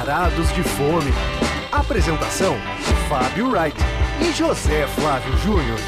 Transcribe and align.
Varados 0.00 0.50
de 0.54 0.62
Fome. 0.62 1.10
Apresentação: 1.70 2.56
Fábio 3.06 3.50
Wright 3.50 3.76
e 4.26 4.32
José 4.32 4.86
Flávio 4.86 5.36
Júnior. 5.36 5.78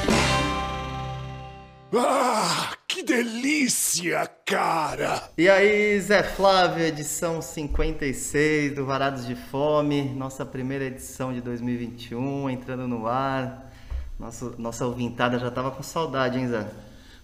Ah, 1.96 2.72
que 2.86 3.02
delícia, 3.02 4.30
cara! 4.44 5.30
E 5.38 5.48
aí, 5.48 5.98
Zé 5.98 6.22
Flávio, 6.22 6.84
edição 6.84 7.40
56 7.40 8.74
do 8.74 8.84
Varados 8.84 9.26
de 9.26 9.34
Fome, 9.34 10.02
nossa 10.02 10.44
primeira 10.44 10.84
edição 10.84 11.32
de 11.32 11.40
2021, 11.40 12.50
entrando 12.50 12.86
no 12.86 13.06
ar. 13.06 13.72
Nossa, 14.20 14.52
nossa 14.58 14.84
ouvintada 14.84 15.38
já 15.38 15.50
tava 15.50 15.70
com 15.70 15.82
saudade, 15.82 16.38
hein, 16.38 16.48
Zé? 16.48 16.70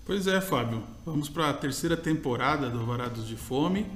Pois 0.07 0.27
é, 0.27 0.41
Fábio. 0.41 0.83
Vamos 1.05 1.29
para 1.29 1.51
a 1.51 1.53
terceira 1.53 1.99
temporada 1.99 2.71
do 2.71 2.87
Varados 2.87 3.29
de 3.29 3.37
Fome. 3.37 3.87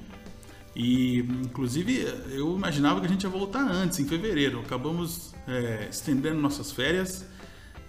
E, 0.74 1.18
inclusive, 1.18 2.06
eu 2.30 2.54
imaginava 2.56 3.00
que 3.00 3.06
a 3.06 3.08
gente 3.08 3.24
ia 3.24 3.30
voltar 3.30 3.62
antes, 3.62 3.98
em 3.98 4.06
fevereiro. 4.06 4.60
Acabamos 4.60 5.34
é, 5.46 5.88
estendendo 5.90 6.40
nossas 6.40 6.72
férias 6.72 7.26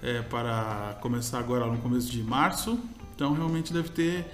é, 0.02 0.22
para 0.22 0.98
começar 1.02 1.40
agora 1.40 1.66
no 1.66 1.78
começo 1.78 2.12
de 2.12 2.22
março. 2.22 2.78
Então, 3.16 3.34
realmente 3.34 3.72
deve 3.72 3.90
ter 3.90 4.26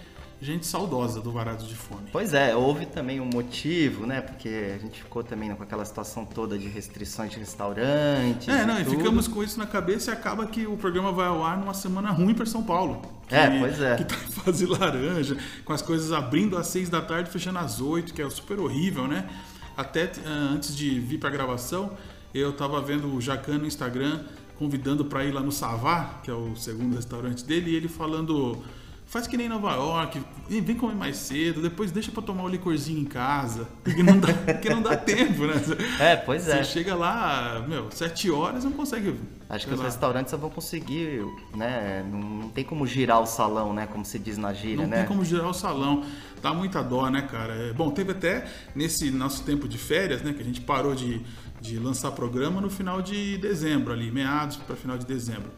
gente 0.41 0.65
saudosa 0.65 1.19
do 1.19 1.31
Varados 1.31 1.67
de 1.67 1.75
Fome. 1.75 2.07
Pois 2.11 2.33
é, 2.33 2.55
houve 2.55 2.85
também 2.85 3.19
um 3.19 3.25
motivo, 3.25 4.05
né? 4.05 4.21
Porque 4.21 4.73
a 4.73 4.77
gente 4.77 5.03
ficou 5.03 5.23
também 5.23 5.53
com 5.53 5.61
aquela 5.61 5.83
situação 5.83 6.25
toda 6.25 6.57
de 6.57 6.67
restrições 6.67 7.31
de 7.31 7.39
restaurantes. 7.39 8.47
É, 8.47 8.65
não, 8.65 8.79
e 8.79 8.83
e 8.83 8.85
ficamos 8.85 9.27
com 9.27 9.43
isso 9.43 9.59
na 9.59 9.65
cabeça 9.65 10.11
e 10.11 10.13
acaba 10.13 10.45
que 10.47 10.65
o 10.65 10.77
programa 10.77 11.11
vai 11.11 11.27
ao 11.27 11.43
ar 11.43 11.57
numa 11.57 11.73
semana 11.73 12.11
ruim 12.11 12.33
para 12.33 12.45
São 12.45 12.63
Paulo. 12.63 13.01
Que, 13.27 13.35
É, 13.35 13.59
pois 13.59 13.81
é. 13.81 13.95
Que 13.97 14.05
tá 14.05 14.15
em 14.27 14.31
fase 14.31 14.65
laranja, 14.65 15.37
com 15.65 15.73
as 15.73 15.81
coisas 15.81 16.11
abrindo 16.11 16.57
às 16.57 16.67
seis 16.67 16.89
da 16.89 17.01
tarde, 17.01 17.29
fechando 17.29 17.59
às 17.59 17.81
oito, 17.81 18.13
que 18.13 18.21
é 18.21 18.29
super 18.29 18.59
horrível, 18.59 19.07
né? 19.07 19.29
Até 19.75 20.11
ah, 20.25 20.51
antes 20.53 20.75
de 20.75 20.99
vir 20.99 21.19
para 21.19 21.29
gravação, 21.29 21.91
eu 22.33 22.53
tava 22.53 22.81
vendo 22.81 23.13
o 23.13 23.19
Jacan 23.19 23.57
no 23.57 23.65
Instagram 23.65 24.21
convidando 24.57 25.05
para 25.05 25.23
ir 25.23 25.31
lá 25.31 25.41
no 25.41 25.53
Savá, 25.53 26.19
que 26.21 26.29
é 26.29 26.33
o 26.33 26.53
segundo 26.53 26.95
restaurante 26.95 27.45
dele, 27.45 27.71
e 27.71 27.75
ele 27.75 27.87
falando 27.87 28.61
faz 29.09 29.25
que 29.25 29.35
nem 29.35 29.49
Nova 29.49 29.73
York, 29.73 30.21
vem 30.47 30.75
comer 30.75 30.93
mais 30.93 31.17
cedo, 31.17 31.63
depois 31.63 31.91
deixa 31.91 32.11
para 32.11 32.21
tomar 32.21 32.43
o 32.43 32.47
licorzinho 32.47 32.99
em 32.99 33.05
casa, 33.05 33.67
porque 33.83 34.03
não 34.03 34.19
dá, 34.19 34.27
porque 34.53 34.69
não 34.69 34.83
dá 34.83 34.95
tempo, 34.95 35.47
né? 35.47 35.55
É, 35.99 36.15
pois 36.15 36.47
é. 36.47 36.63
Você 36.63 36.71
chega 36.71 36.95
lá, 36.95 37.65
meu, 37.67 37.89
sete 37.91 38.29
horas 38.29 38.63
não 38.63 38.71
consegue. 38.71 39.19
Acho 39.49 39.65
que 39.65 39.71
sei 39.71 39.73
os 39.73 39.79
lá, 39.79 39.85
restaurantes 39.85 40.29
só 40.29 40.37
vão 40.37 40.51
conseguir, 40.51 41.25
né? 41.55 42.05
Não, 42.09 42.19
não 42.19 42.49
tem 42.49 42.63
como 42.63 42.85
girar 42.85 43.19
o 43.19 43.25
salão, 43.25 43.73
né? 43.73 43.87
Como 43.87 44.05
se 44.05 44.19
diz 44.19 44.37
na 44.37 44.53
gíria, 44.53 44.83
Não 44.83 44.87
né? 44.87 44.97
tem 44.97 45.07
como 45.07 45.25
girar 45.25 45.49
o 45.49 45.53
salão. 45.55 46.05
Dá 46.39 46.53
muita 46.53 46.83
dó, 46.83 47.09
né, 47.09 47.23
cara? 47.23 47.53
É, 47.55 47.73
bom, 47.73 47.89
teve 47.89 48.11
até 48.11 48.47
nesse 48.75 49.09
nosso 49.09 49.43
tempo 49.43 49.67
de 49.67 49.79
férias, 49.79 50.21
né, 50.21 50.33
que 50.33 50.41
a 50.41 50.45
gente 50.45 50.61
parou 50.61 50.93
de, 50.93 51.19
de 51.59 51.79
lançar 51.79 52.11
programa 52.11 52.61
no 52.61 52.69
final 52.69 53.01
de 53.01 53.39
dezembro, 53.39 53.91
ali, 53.91 54.11
meados 54.11 54.57
para 54.57 54.75
final 54.75 54.99
de 54.99 55.05
dezembro. 55.05 55.49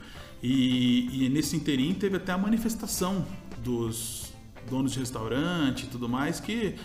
E, 0.41 1.25
e 1.25 1.29
nesse 1.29 1.55
interim 1.55 1.93
teve 1.93 2.17
até 2.17 2.31
a 2.31 2.37
manifestação 2.37 3.25
dos 3.63 4.33
donos 4.69 4.91
de 4.91 4.99
restaurante 4.99 5.83
e 5.83 5.87
tudo 5.87 6.07
mais 6.07 6.39
que 6.39 6.75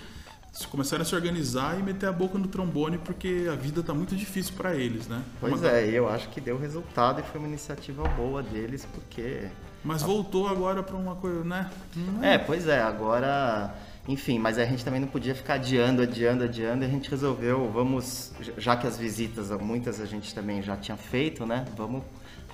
começaram 0.71 1.03
a 1.03 1.05
se 1.05 1.15
organizar 1.15 1.79
e 1.79 1.83
meter 1.83 2.09
a 2.09 2.13
boca 2.13 2.39
no 2.39 2.49
trombone 2.49 2.97
porque 2.97 3.47
a 3.53 3.55
vida 3.55 3.83
tá 3.83 3.93
muito 3.93 4.17
difícil 4.17 4.55
para 4.57 4.75
eles, 4.75 5.07
né? 5.07 5.23
Pois 5.39 5.61
Uma- 5.61 5.69
é, 5.71 5.87
eu 5.91 6.09
acho 6.09 6.29
que 6.31 6.41
deu 6.41 6.59
resultado 6.59 7.21
e 7.21 7.23
foi 7.25 7.39
uma 7.39 7.49
iniciativa 7.49 8.03
boa 8.09 8.43
deles, 8.43 8.87
porque 8.95 9.49
Mas 9.85 10.03
voltou 10.03 10.49
agora 10.49 10.83
para 10.83 10.97
uma 10.97 11.15
coisa, 11.15 11.45
né? 11.45 11.71
Não 11.95 12.25
É, 12.25 12.39
pois 12.39 12.67
é, 12.67 12.81
agora. 12.81 13.75
Enfim, 14.09 14.39
mas 14.39 14.57
a 14.57 14.65
gente 14.65 14.85
também 14.85 15.01
não 15.01 15.09
podia 15.09 15.35
ficar 15.35 15.55
adiando, 15.55 16.01
adiando, 16.01 16.45
adiando, 16.45 16.85
e 16.85 16.87
a 16.87 16.91
gente 16.91 17.11
resolveu, 17.11 17.71
vamos, 17.73 18.33
já 18.57 18.77
que 18.77 18.87
as 18.87 18.97
visitas, 18.97 19.51
muitas 19.61 20.01
a 20.01 20.07
gente 20.07 20.33
também 20.35 20.63
já 20.63 20.77
tinha 20.77 20.97
feito, 20.97 21.45
né? 21.45 21.65
Vamos 21.77 22.03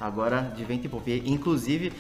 agora 0.01 0.53
de 0.57 0.65
vento 0.65 0.87
e 0.87 0.89
pouco. 0.89 1.09
Inclusive, 1.09 1.93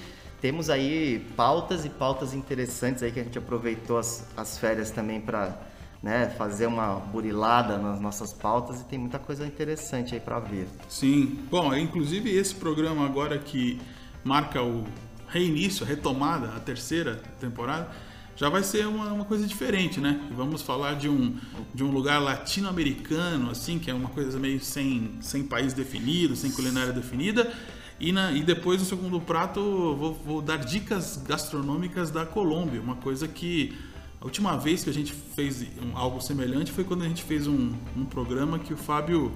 temos 0.42 0.68
aí 0.68 1.24
pautas 1.36 1.84
e 1.84 1.88
pautas 1.88 2.34
interessantes 2.34 3.00
aí 3.00 3.12
que 3.12 3.20
a 3.20 3.22
gente 3.22 3.38
aproveitou 3.38 3.96
as, 3.96 4.26
as 4.36 4.58
férias 4.58 4.90
também 4.90 5.20
para 5.20 5.56
né, 6.02 6.34
fazer 6.36 6.66
uma 6.66 6.96
burilada 6.96 7.78
nas 7.78 8.00
nossas 8.00 8.32
pautas 8.32 8.80
e 8.80 8.84
tem 8.84 8.98
muita 8.98 9.20
coisa 9.20 9.46
interessante 9.46 10.14
aí 10.14 10.20
para 10.20 10.40
vir. 10.40 10.66
Sim. 10.88 11.38
Bom, 11.48 11.72
inclusive 11.72 12.28
esse 12.28 12.56
programa 12.56 13.06
agora 13.06 13.38
que 13.38 13.80
marca 14.24 14.60
o 14.60 14.84
reinício, 15.28 15.86
a 15.86 15.88
retomada, 15.88 16.48
a 16.56 16.58
terceira 16.58 17.22
temporada, 17.38 17.88
já 18.34 18.48
vai 18.48 18.64
ser 18.64 18.88
uma, 18.88 19.12
uma 19.12 19.24
coisa 19.24 19.46
diferente, 19.46 20.00
né? 20.00 20.20
Vamos 20.32 20.60
falar 20.60 20.94
de 20.94 21.08
um, 21.08 21.38
de 21.72 21.84
um 21.84 21.92
lugar 21.92 22.18
latino-americano, 22.18 23.50
assim, 23.50 23.78
que 23.78 23.88
é 23.88 23.94
uma 23.94 24.08
coisa 24.08 24.40
meio 24.40 24.58
sem, 24.58 25.18
sem 25.20 25.44
país 25.44 25.72
definido, 25.72 26.34
sem 26.34 26.50
culinária 26.50 26.92
definida. 26.92 27.52
E, 28.02 28.10
na, 28.12 28.32
e 28.32 28.42
depois, 28.42 28.80
no 28.80 28.86
segundo 28.86 29.20
prato, 29.20 29.60
vou, 29.96 30.12
vou 30.26 30.42
dar 30.42 30.56
dicas 30.58 31.22
gastronômicas 31.24 32.10
da 32.10 32.26
Colômbia, 32.26 32.80
uma 32.80 32.96
coisa 32.96 33.28
que 33.28 33.72
a 34.20 34.24
última 34.24 34.56
vez 34.56 34.82
que 34.84 34.90
a 34.90 34.92
gente 34.92 35.12
fez 35.12 35.64
algo 35.94 36.20
semelhante 36.20 36.72
foi 36.72 36.82
quando 36.84 37.02
a 37.04 37.08
gente 37.08 37.22
fez 37.22 37.46
um, 37.46 37.70
um 37.96 38.04
programa 38.04 38.58
que 38.58 38.72
o 38.74 38.76
Fábio 38.76 39.32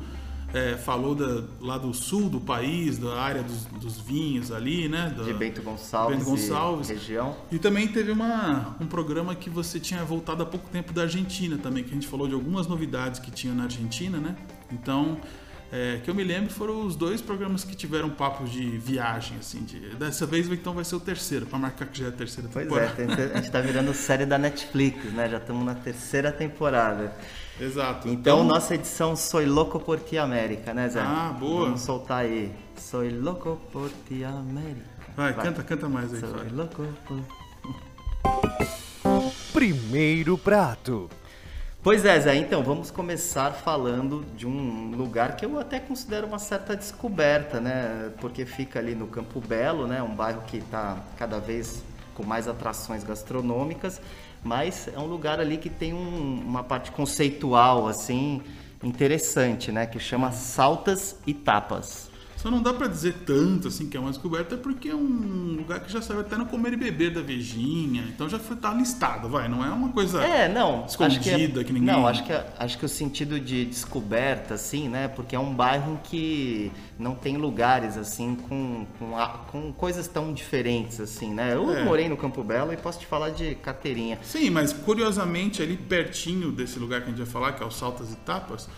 é, 0.55 0.77
falou 0.77 1.15
da- 1.15 1.43
lá 1.61 1.77
do 1.79 1.93
sul 1.95 2.29
do 2.29 2.41
país, 2.41 2.99
da 2.99 3.21
área 3.21 3.43
dos, 3.43 3.65
dos 3.67 3.99
vinhos 4.01 4.51
ali, 4.53 4.89
né? 4.89 5.13
Da- 5.17 5.25
De 5.25 5.33
Bento 5.35 5.61
Gonçalves, 5.63 6.19
Bento 6.19 6.29
Gonçalves. 6.31 6.91
e 6.91 6.95
região. 6.95 7.37
E 7.53 7.59
também 7.59 7.87
teve 7.89 8.11
uma, 8.13 8.75
um 8.81 8.87
programa 8.87 9.35
que 9.35 9.49
você 9.51 9.79
tinha 9.79 10.05
voltado 10.05 10.43
há 10.43 10.47
pouco 10.47 10.69
tempo 10.71 10.93
da 10.93 11.03
Argentina 11.03 11.57
também, 11.59 11.83
que 11.85 11.91
a 11.91 11.95
gente 11.95 12.07
falou 12.07 12.27
de 12.29 12.35
algumas 12.35 12.67
novidades 12.67 13.21
que 13.21 13.31
tinha 13.31 13.53
na 13.55 13.65
Argentina, 13.65 14.19
né? 14.19 14.35
Então, 14.73 15.19
é, 15.73 16.01
que 16.05 16.09
eu 16.11 16.15
me 16.15 16.23
lembro 16.23 16.51
foram 16.53 16.87
os 16.87 16.95
dois 16.97 17.21
programas 17.21 17.65
que 17.65 17.75
tiveram 17.75 18.09
papos 18.11 18.51
de 18.51 18.79
viagem, 18.79 19.37
assim. 19.39 19.65
De, 19.65 19.81
dessa 19.97 20.25
vez 20.27 20.49
então 20.51 20.73
vai 20.75 20.85
ser 20.85 20.97
o 20.97 21.01
terceiro, 21.01 21.47
para 21.47 21.59
marcar 21.59 21.87
que 21.87 21.99
já 21.99 22.07
é 22.07 22.09
a 22.09 22.13
terceira 22.13 22.49
Pois 22.53 22.65
temporada. 22.67 23.03
é, 23.03 23.07
tem- 23.07 23.25
a 23.33 23.37
gente 23.41 23.51
tá 23.51 23.61
virando 23.61 23.93
série 23.93 24.25
da 24.27 24.39
Netflix, 24.39 25.05
né? 25.13 25.29
Já 25.29 25.39
estamos 25.39 25.65
na 25.65 25.75
terceira 25.75 26.31
temporada. 26.33 27.13
Exato. 27.61 28.09
Então, 28.09 28.45
nossa 28.45 28.75
edição 28.75 29.17
Soy 29.17 29.47
Loco 29.47 29.81
por 29.81 29.99
Ti 29.99 30.19
América, 30.19 30.75
né, 30.75 30.89
Zé? 30.89 31.01
Ah, 31.01 31.35
boa. 31.39 31.65
Vamos 31.65 31.81
soltar 31.81 32.19
aí. 32.25 32.53
Soy 32.77 33.11
Loco 33.11 33.59
por 33.73 33.91
Ti 34.07 34.25
América. 34.25 34.85
Vai, 35.17 35.33
canta, 35.35 35.63
canta 35.63 35.89
mais 35.89 36.13
aí, 36.13 36.21
Soy 36.21 36.31
Fábio. 36.31 36.55
Loco 36.55 36.85
por... 37.07 37.19
Primeiro 39.53 40.37
prato. 40.37 41.09
Pois 41.87 42.05
é, 42.05 42.19
Zé, 42.19 42.35
então 42.35 42.65
vamos 42.65 42.91
começar 42.91 43.53
falando 43.53 44.27
de 44.37 44.45
um 44.45 44.91
lugar 44.97 45.37
que 45.37 45.47
eu 45.47 45.57
até 45.57 45.79
considero 45.79 46.27
uma 46.27 46.41
certa 46.41 46.75
descoberta, 46.75 47.61
né? 47.61 48.11
Porque 48.21 48.45
fica 48.45 48.81
ali 48.81 48.93
no 48.93 49.07
Campo 49.07 49.39
Belo, 49.41 49.87
né? 49.87 50.03
Um 50.03 50.13
bairro 50.13 50.43
que 50.49 50.57
está 50.57 50.99
cada 51.17 51.39
vez 51.39 51.85
com 52.13 52.25
mais 52.25 52.49
atrações 52.49 53.05
gastronômicas, 53.05 54.01
mas 54.43 54.89
é 54.93 54.99
um 54.99 55.07
lugar 55.07 55.39
ali 55.39 55.59
que 55.59 55.71
tem 55.71 55.95
um- 55.95 56.43
uma 56.45 56.65
parte 56.65 56.91
conceitual, 56.91 57.87
assim, 57.87 58.43
interessante, 58.83 59.71
né? 59.71 59.87
Que 59.87 60.01
chama 60.01 60.33
Saltas 60.33 61.15
e 61.25 61.33
Tapas. 61.33 62.11
Só 62.47 62.51
não 62.53 62.63
dá 62.63 62.73
pra 62.73 62.87
dizer 62.87 63.13
tanto 63.27 63.67
assim 63.67 63.89
que 63.89 63.97
é 63.97 64.01
uma 64.01 64.11
descoberta, 64.11 64.57
porque 64.57 64.89
é 64.91 64.95
um 64.95 65.57
lugar 65.59 65.81
que 65.81 65.91
já 65.93 66.01
saiu 66.01 66.21
até 66.21 66.37
no 66.37 66.47
comer 66.47 66.75
e 66.75 66.77
beber 66.77 67.13
da 67.13 67.21
Vejinha. 67.21 68.05
Então 68.09 68.29
já 68.29 68.39
foi 68.39 68.55
tá 68.55 68.73
listado, 68.73 69.29
vai. 69.29 69.49
Não 69.49 69.65
é 69.65 69.69
uma 69.71 69.89
coisa. 69.89 70.23
É, 70.23 70.49
não. 70.49 70.85
acho 70.85 70.97
que 70.97 71.03
é- 71.03 71.33
Escondida, 71.33 71.65
que 71.65 71.73
ninguém- 71.73 71.93
Não, 71.93 72.07
acho 72.07 72.23
que, 72.25 72.31
é- 72.33 72.47
acho 72.57 72.79
que 72.79 72.85
o 72.85 72.89
sentido 72.89 73.41
de 73.41 73.65
descoberta, 73.65 74.55
assim, 74.55 74.89
né? 74.89 75.09
Porque 75.09 75.35
é 75.35 75.41
um 75.41 75.53
bairro 75.53 75.99
que 76.05 76.71
não 76.97 77.17
tem 77.17 77.37
lugares, 77.37 77.97
assim, 77.97 78.37
com, 78.37 78.87
com, 78.97 79.19
a- 79.19 79.27
com 79.51 79.73
coisas 79.73 80.07
tão 80.07 80.33
diferentes, 80.33 81.01
assim, 81.01 81.35
né? 81.35 81.53
Eu 81.53 81.69
É. 81.75 81.83
morei 81.83 82.09
no 82.09 82.17
Campo 82.17 82.45
Belo 82.45 82.73
e 82.73 82.77
posso 82.77 83.01
te 83.01 83.07
falar 83.07 83.31
de 83.31 83.57
carteirinha. 83.57 84.21
Sim, 84.23 84.51
mas 84.51 84.73
curiosamente, 84.73 85.61
ali 85.63 85.77
pertinho 85.77 86.53
desse 86.53 86.79
lugar 86.79 87.01
que 87.01 87.07
a 87.09 87.11
gente 87.11 87.19
vai 87.19 87.27
falar, 87.27 87.55
que 87.55 87.63
é 87.65 87.67
o 87.67 87.73
Saltas 87.73 88.13
e 88.13 88.17
Tapas, 88.19 88.69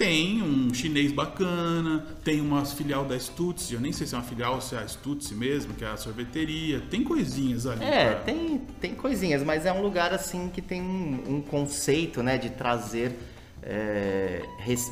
tem 0.00 0.40
um 0.42 0.72
chinês 0.72 1.12
bacana, 1.12 2.06
tem 2.24 2.40
uma 2.40 2.64
filial 2.64 3.04
da 3.04 3.18
Stutz, 3.18 3.70
eu 3.70 3.78
nem 3.78 3.92
sei 3.92 4.06
se 4.06 4.14
é 4.14 4.18
uma 4.18 4.24
filial 4.24 4.54
ou 4.54 4.60
se 4.62 4.74
é 4.74 4.78
a 4.78 4.88
Stutz 4.88 5.30
mesmo, 5.30 5.74
que 5.74 5.84
é 5.84 5.88
a 5.88 5.96
sorveteria, 5.98 6.80
tem 6.90 7.04
coisinhas 7.04 7.66
ali. 7.66 7.84
É, 7.84 8.12
pra- 8.12 8.20
tem, 8.20 8.62
tem 8.80 8.94
coisinhas, 8.94 9.42
mas 9.44 9.66
é 9.66 9.72
um 9.74 9.82
lugar, 9.82 10.14
assim, 10.14 10.48
que 10.48 10.62
tem 10.62 10.80
um, 10.80 11.36
um 11.36 11.40
conceito, 11.42 12.22
né? 12.22 12.38
De 12.38 12.48
trazer, 12.48 13.14
é, 13.62 14.40
res- 14.60 14.90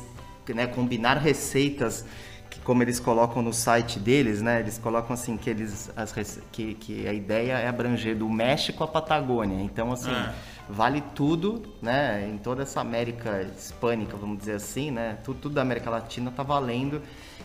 né, 0.53 0.67
combinar 0.67 1.17
receitas 1.17 2.05
que 2.51 2.59
como 2.59 2.83
eles 2.83 2.99
colocam 2.99 3.41
no 3.41 3.51
site 3.53 3.99
deles, 3.99 4.43
né? 4.43 4.59
Eles 4.59 4.77
colocam 4.77 5.13
assim 5.15 5.37
que 5.37 5.49
eles 5.49 5.89
as 5.95 6.13
que, 6.51 6.75
que 6.75 7.07
a 7.07 7.13
ideia 7.13 7.53
é 7.53 7.67
abranger 7.67 8.15
do 8.15 8.29
México 8.29 8.83
à 8.83 8.87
Patagônia. 8.87 9.59
Então 9.63 9.91
assim, 9.91 10.11
É. 10.11 10.33
vale 10.69 11.01
tudo, 11.15 11.63
né? 11.81 12.27
Em 12.29 12.37
toda 12.37 12.63
essa 12.63 12.79
América 12.81 13.41
hispânica, 13.57 14.15
vamos 14.15 14.37
dizer 14.39 14.53
assim, 14.53 14.91
né? 14.91 15.17
Tudo, 15.23 15.39
tudo 15.39 15.55
da 15.55 15.61
América 15.61 15.89
Latina 15.89 16.31
tá 16.31 16.43
valendo. 16.43 17.01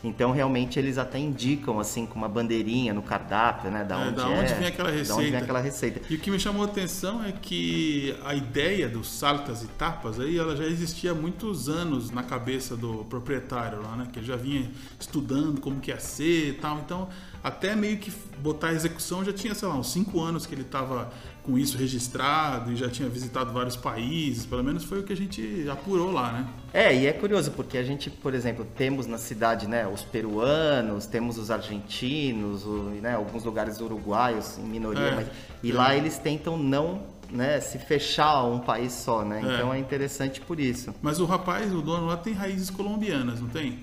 Então 0.06 0.32
realmente 0.32 0.78
eles 0.78 0.98
até 0.98 1.18
indicam 1.18 1.80
assim 1.80 2.04
com 2.04 2.16
uma 2.16 2.28
bandeirinha 2.28 2.92
no 2.92 3.02
cardápio, 3.02 3.70
né? 3.70 3.84
Da 3.84 3.98
É, 3.98 4.08
onde, 4.08 4.16
da 4.16 4.28
onde 4.28 4.52
é, 4.52 4.54
vem 4.54 4.66
aquela 4.68 4.90
Da 4.92 5.14
onde 5.16 5.30
vem 5.30 5.38
receita. 5.38 5.38
aquela 5.38 5.60
receita. 5.60 6.00
E 6.10 6.16
o 6.16 6.20
que 6.20 6.30
me 6.30 6.38
chamou 6.38 6.62
a 6.62 6.66
atenção 6.66 7.24
é 7.24 7.32
que 7.32 8.14
a 8.22 8.34
ideia 8.34 8.86
dos 8.86 9.08
saltas 9.10 9.62
e 9.62 9.68
tapas 9.68 10.20
aí, 10.20 10.36
ela 10.38 10.54
já 10.54 10.64
existia 10.64 11.12
há 11.12 11.14
muitos 11.14 11.68
anos 11.70 12.10
na 12.10 12.22
cabeça 12.22 12.76
do 12.76 13.04
proprietário 13.06 13.80
lá, 13.82 13.96
né? 13.96 14.08
Que 14.12 14.18
ele 14.18 14.26
já 14.26 14.36
vinha 14.36 14.70
estudando 15.00 15.58
como 15.60 15.80
que 15.80 15.90
ia 15.90 15.98
ser 15.98 16.48
e 16.50 16.52
tal. 16.54 16.78
Então, 16.80 17.08
até 17.42 17.74
meio 17.74 17.96
que 17.96 18.12
botar 18.40 18.68
a 18.68 18.72
execução 18.74 19.24
já 19.24 19.32
tinha, 19.32 19.54
sei 19.54 19.68
lá, 19.68 19.74
uns 19.74 19.90
cinco 19.90 20.20
anos 20.20 20.44
que 20.44 20.54
ele 20.54 20.62
estava 20.62 21.10
com 21.44 21.58
isso 21.58 21.76
registrado 21.76 22.73
e 22.73 22.76
já 22.76 22.88
tinha 22.88 23.08
visitado 23.08 23.52
vários 23.52 23.76
países. 23.76 24.46
Pelo 24.46 24.64
menos 24.64 24.82
foi 24.82 25.00
o 25.00 25.02
que 25.02 25.12
a 25.12 25.17
gente 25.17 25.67
apurou 25.70 26.11
lá, 26.11 26.32
né? 26.32 26.46
É, 26.73 26.94
e 26.94 27.06
é 27.06 27.12
curioso 27.12 27.50
porque 27.52 27.76
a 27.79 27.82
gente, 27.82 28.11
por 28.11 28.35
exemplo, 28.35 28.67
temos 28.76 29.06
na 29.06 29.19
cidade, 29.19 29.69
né, 29.69 29.87
os 29.87 30.02
peruanos, 30.02 31.06
temos 31.06 31.38
os 31.38 31.50
argentinos, 31.50 32.64
o, 32.64 32.91
né, 33.00 33.14
alguns 33.14 33.44
lugares 33.44 33.81
uruguaios 33.81 34.58
em 34.58 34.62
minoria, 34.62 35.02
É, 35.02 35.14
mas, 35.14 35.29
e 35.62 35.70
é. 35.70 35.75
lá 35.75 35.94
eles 35.94 36.19
tentam 36.19 36.56
não, 36.56 37.02
né, 37.31 37.61
se 37.61 37.79
fechar 37.79 38.26
a 38.26 38.44
um 38.44 38.58
país 38.58 38.93
só, 38.93 39.25
né? 39.25 39.41
É. 39.44 39.55
Então 39.55 39.73
é 39.73 39.79
interessante 39.79 40.41
por 40.41 40.58
isso. 40.58 40.94
Mas 41.02 41.20
o 41.20 41.26
rapaz, 41.26 41.73
o 41.73 41.82
dono 41.82 42.06
lá, 42.06 42.17
tem 42.17 42.32
raízes 42.32 42.70
colombianas, 42.70 43.41
não 43.41 43.49
tem? 43.49 43.79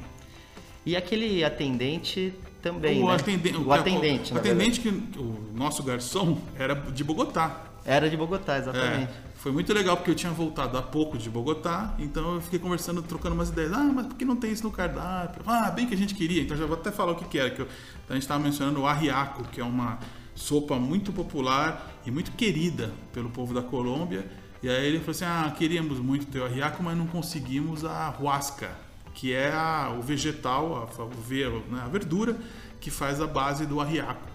E 0.83 0.95
aquele 0.95 1.43
atendente 1.43 2.33
também, 2.61 3.01
o 3.03 3.07
né? 3.07 3.15
atendente, 3.15 3.57
o 3.57 3.71
atendente, 3.73 4.31
o 4.31 4.33
na 4.35 4.39
atendente 4.39 4.79
que 4.79 4.89
o 4.89 5.51
nosso 5.53 5.81
garçom 5.83 6.39
era 6.57 6.75
de 6.75 7.03
Bogotá. 7.03 7.63
Era 7.83 8.09
de 8.09 8.15
Bogotá, 8.15 8.55
É, 8.55 8.59
exatamente. 8.59 9.11
foi 9.35 9.51
muito 9.51 9.73
legal 9.73 9.97
porque 9.97 10.11
eu 10.11 10.15
tinha 10.15 10.31
voltado 10.31 10.77
há 10.77 10.81
pouco 10.83 11.17
de 11.17 11.29
Bogotá, 11.29 11.95
então 11.97 12.35
eu 12.35 12.41
fiquei 12.41 12.59
conversando, 12.59 13.01
trocando 13.01 13.33
umas 13.33 13.49
ideias. 13.49 13.73
Ah, 13.73 13.91
mas 13.93 14.05
por 14.05 14.15
que 14.15 14.23
não 14.23 14.35
tem 14.35 14.51
isso 14.51 14.63
no 14.63 14.71
cardápio? 14.71 15.41
Ah, 15.47 15.71
bem 15.71 15.87
que 15.87 15.93
a 15.95 15.97
gente 15.97 16.13
queria. 16.13 16.43
Então 16.43 16.55
já 16.55 16.65
vou 16.67 16.77
até 16.77 16.91
falar 16.91 17.13
o 17.13 17.15
que, 17.15 17.25
que 17.25 17.39
era. 17.39 17.49
Que 17.49 17.61
eu- 17.61 17.67
a 18.07 18.13
gente 18.13 18.21
estava 18.21 18.43
mencionando 18.43 18.79
o 18.81 18.85
arriaco, 18.85 19.43
que 19.45 19.59
é 19.59 19.63
uma 19.63 19.97
sopa 20.35 20.75
muito 20.77 21.11
popular 21.11 21.91
e 22.05 22.11
muito 22.11 22.31
querida 22.33 22.91
pelo 23.11 23.29
povo 23.31 23.51
da 23.53 23.61
Colômbia. 23.63 24.25
E 24.61 24.69
aí 24.69 24.85
ele 24.85 24.99
falou 24.99 25.11
assim: 25.11 25.25
ah, 25.25 25.51
queríamos 25.57 25.97
muito 25.99 26.27
ter 26.27 26.39
o 26.39 26.45
arriaco, 26.45 26.83
mas 26.83 26.95
não 26.95 27.07
conseguimos 27.07 27.83
a 27.83 28.13
huasca, 28.21 28.69
que 29.13 29.33
é 29.33 29.51
a- 29.51 29.95
o 29.97 30.01
vegetal, 30.01 30.75
a, 30.97 31.03
o 31.03 31.71
né, 31.71 31.81
a 31.83 31.87
verdura 31.87 32.35
que 32.79 32.89
faz 32.89 33.21
a 33.21 33.27
base 33.27 33.65
do 33.65 33.79
arriaco. 33.79 34.29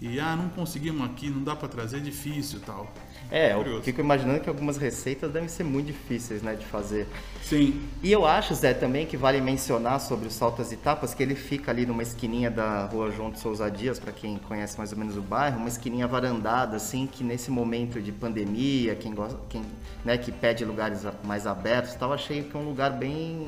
E 0.00 0.18
ah, 0.18 0.34
não 0.34 0.48
conseguimos 0.48 1.06
aqui, 1.08 1.30
não 1.30 1.44
dá 1.44 1.54
para 1.54 1.68
trazer, 1.68 1.98
é 1.98 2.00
difícil 2.00 2.58
tal. 2.66 2.92
É, 3.30 3.52
eu 3.52 3.58
Curioso. 3.58 3.82
fico 3.84 4.00
imaginando 4.00 4.40
que 4.40 4.48
algumas 4.48 4.76
receitas 4.76 5.30
devem 5.30 5.48
ser 5.48 5.62
muito 5.62 5.86
difíceis, 5.86 6.42
né, 6.42 6.56
de 6.56 6.66
fazer. 6.66 7.06
Sim. 7.40 7.80
E 8.02 8.10
eu 8.10 8.26
acho, 8.26 8.52
Zé, 8.52 8.74
também 8.74 9.06
que 9.06 9.16
vale 9.16 9.40
mencionar 9.40 10.00
sobre 10.00 10.26
os 10.26 10.34
Saltas 10.34 10.72
e 10.72 10.76
Tapas, 10.76 11.14
que 11.14 11.22
ele 11.22 11.36
fica 11.36 11.70
ali 11.70 11.86
numa 11.86 12.02
esquininha 12.02 12.50
da 12.50 12.86
rua 12.86 13.12
João 13.12 13.30
de 13.30 13.38
Souza 13.38 13.70
Dias, 13.70 14.00
para 14.00 14.10
quem 14.12 14.38
conhece 14.38 14.76
mais 14.76 14.90
ou 14.92 14.98
menos 14.98 15.16
o 15.16 15.22
bairro, 15.22 15.58
uma 15.58 15.68
esquininha 15.68 16.08
varandada, 16.08 16.76
assim, 16.76 17.06
que 17.06 17.22
nesse 17.22 17.48
momento 17.50 18.00
de 18.02 18.10
pandemia, 18.10 18.96
quem 18.96 19.14
gosta, 19.14 19.38
quem, 19.48 19.62
né, 20.04 20.18
que 20.18 20.32
pede 20.32 20.64
lugares 20.64 21.06
mais 21.22 21.46
abertos 21.46 21.94
tal, 21.94 22.12
achei 22.12 22.42
que 22.42 22.56
é 22.56 22.58
um 22.58 22.64
lugar 22.64 22.90
bem, 22.90 23.46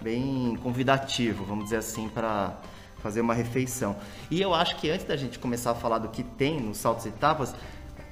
bem 0.00 0.56
convidativo, 0.62 1.44
vamos 1.44 1.64
dizer 1.64 1.76
assim, 1.76 2.08
para 2.08 2.58
fazer 3.02 3.20
uma 3.20 3.34
refeição. 3.34 3.96
E 4.30 4.40
eu 4.40 4.54
acho 4.54 4.76
que 4.76 4.90
antes 4.90 5.06
da 5.06 5.16
gente 5.16 5.38
começar 5.38 5.70
a 5.70 5.74
falar 5.74 5.98
do 5.98 6.08
que 6.08 6.22
tem 6.22 6.60
nos 6.60 6.78
Saltos 6.78 7.06
e 7.06 7.10
Tapas, 7.10 7.54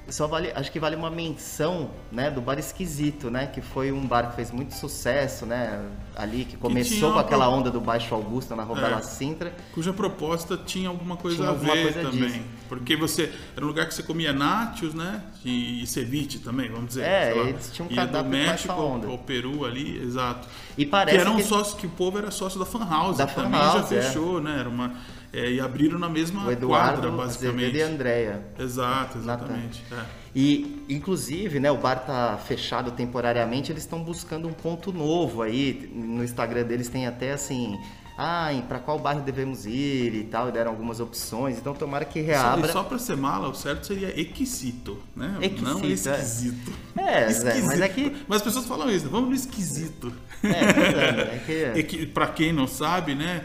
só 0.09 0.27
vale, 0.27 0.51
acho 0.55 0.71
que 0.71 0.79
vale 0.79 0.95
uma 0.95 1.09
menção, 1.09 1.89
né, 2.11 2.29
do 2.29 2.39
Bar 2.41 2.59
Esquisito, 2.59 3.29
né, 3.29 3.47
que 3.47 3.61
foi 3.61 3.91
um 3.91 4.05
bar 4.05 4.29
que 4.29 4.35
fez 4.35 4.51
muito 4.51 4.73
sucesso, 4.75 5.45
né, 5.45 5.83
ali 6.15 6.45
que 6.45 6.55
começou 6.57 6.97
tinha 6.97 7.07
com 7.09 7.15
uma 7.15 7.21
aquela 7.21 7.49
onda 7.49 7.71
do 7.71 7.81
Baixo 7.81 8.13
Augusta 8.13 8.55
na 8.55 8.63
Robela 8.63 8.99
É. 8.99 9.01
Sintra. 9.01 9.53
cuja 9.73 9.91
proposta 9.93 10.55
tinha 10.57 10.89
alguma 10.89 11.17
coisa 11.17 11.37
Tinha 11.37 11.47
a 11.49 11.51
alguma 11.51 11.73
ver 11.73 11.93
coisa 11.93 12.09
também. 12.11 12.29
disso. 12.29 12.41
Porque 12.69 12.95
você 12.95 13.31
era 13.55 13.63
um 13.63 13.67
lugar 13.67 13.87
que 13.87 13.93
você 13.93 14.01
comia 14.01 14.33
nachos, 14.33 14.93
né? 14.95 15.21
E, 15.43 15.85
ceviche 15.85 16.39
também, 16.39 16.67
vamos 16.69 16.87
dizer. 16.87 17.03
É, 17.03 17.33
lá. 17.35 17.43
eles 17.49 17.69
tinham 17.71 17.87
um 17.87 17.91
Ia 17.93 18.07
do 18.07 18.23
México 18.23 18.73
onda. 18.73 19.07
ao 19.07 19.17
Peru 19.19 19.65
ali, 19.65 19.99
exato. 20.01 20.47
E 20.75 20.83
parece 20.83 21.15
que 21.15 21.21
era 21.21 21.29
um 21.31 21.35
que- 21.37 21.43
sócio 21.43 21.77
que 21.77 21.85
o 21.85 21.89
povo 21.91 22.17
era 22.17 22.31
sócio 22.31 22.57
da 22.59 22.65
Fan 22.65 22.83
House, 22.89 23.17
Da 23.17 23.27
Fan 23.27 23.43
também 23.43 23.59
House, 23.59 23.89
já 23.89 23.95
é. 23.97 24.01
fechou, 24.01 24.41
né? 24.41 24.57
Era 24.61 24.69
uma 24.69 24.93
é, 25.37 25.51
e 25.51 25.59
abriram 25.59 25.99
na 25.99 26.09
mesma 26.09 26.39
O 26.41 26.43
quadra, 26.45 26.53
Eduardo 26.53 27.07
Azevedo 27.07 27.17
basicamente. 27.17 27.75
e 27.77 27.83
a 27.83 27.87
Andrea. 27.87 28.45
Exato, 28.59 29.17
exatamente. 29.17 29.83
É. 29.91 30.03
E, 30.35 30.83
inclusive, 30.89 31.59
né, 31.59 31.71
o 31.71 31.77
bar 31.77 31.95
tá 32.05 32.37
fechado 32.37 32.91
temporariamente, 32.91 33.71
eles 33.71 33.83
estão 33.83 34.03
buscando 34.03 34.47
um 34.47 34.53
ponto 34.53 34.91
novo 34.91 35.41
aí. 35.41 35.89
No 35.93 36.23
Instagram 36.23 36.63
deles 36.63 36.89
tem 36.89 37.07
até 37.07 37.31
assim, 37.31 37.77
ah, 38.17 38.49
para 38.67 38.79
qual 38.79 38.99
bairro 38.99 39.21
devemos 39.21 39.65
ir 39.65 40.13
e 40.13 40.23
tal, 40.25 40.49
e 40.49 40.51
deram 40.51 40.71
algumas 40.71 40.99
opções. 40.99 41.57
Então 41.57 41.73
tomara 41.73 42.03
que 42.03 42.19
reabra. 42.19 42.67
e 42.69 42.71
só 42.71 42.83
pra 42.83 42.99
ser 42.99 43.15
mala, 43.15 43.47
o 43.47 43.55
certo 43.55 43.87
seria 43.87 44.19
equisito, 44.19 44.97
né? 45.15 45.37
Equisito, 45.41 45.69
Não 45.69 45.83
é. 45.83 45.87
esquisito. 45.93 46.71
É, 46.97 47.25
mas 47.61 47.81
é 47.81 47.89
que- 47.89 48.15
Mas 48.27 48.37
as 48.37 48.41
pessoas 48.43 48.65
falam 48.65 48.89
isso, 48.91 49.09
vamos 49.09 49.29
no 49.29 49.35
esquisito. 49.35 50.11
É, 50.43 50.49
é, 50.49 51.35
é 51.35 51.43
que- 51.45 51.79
É 51.79 51.83
que, 51.83 52.05
pra 52.05 52.27
quem 52.27 52.51
não 52.51 52.67
sabe, 52.67 53.15
né? 53.15 53.43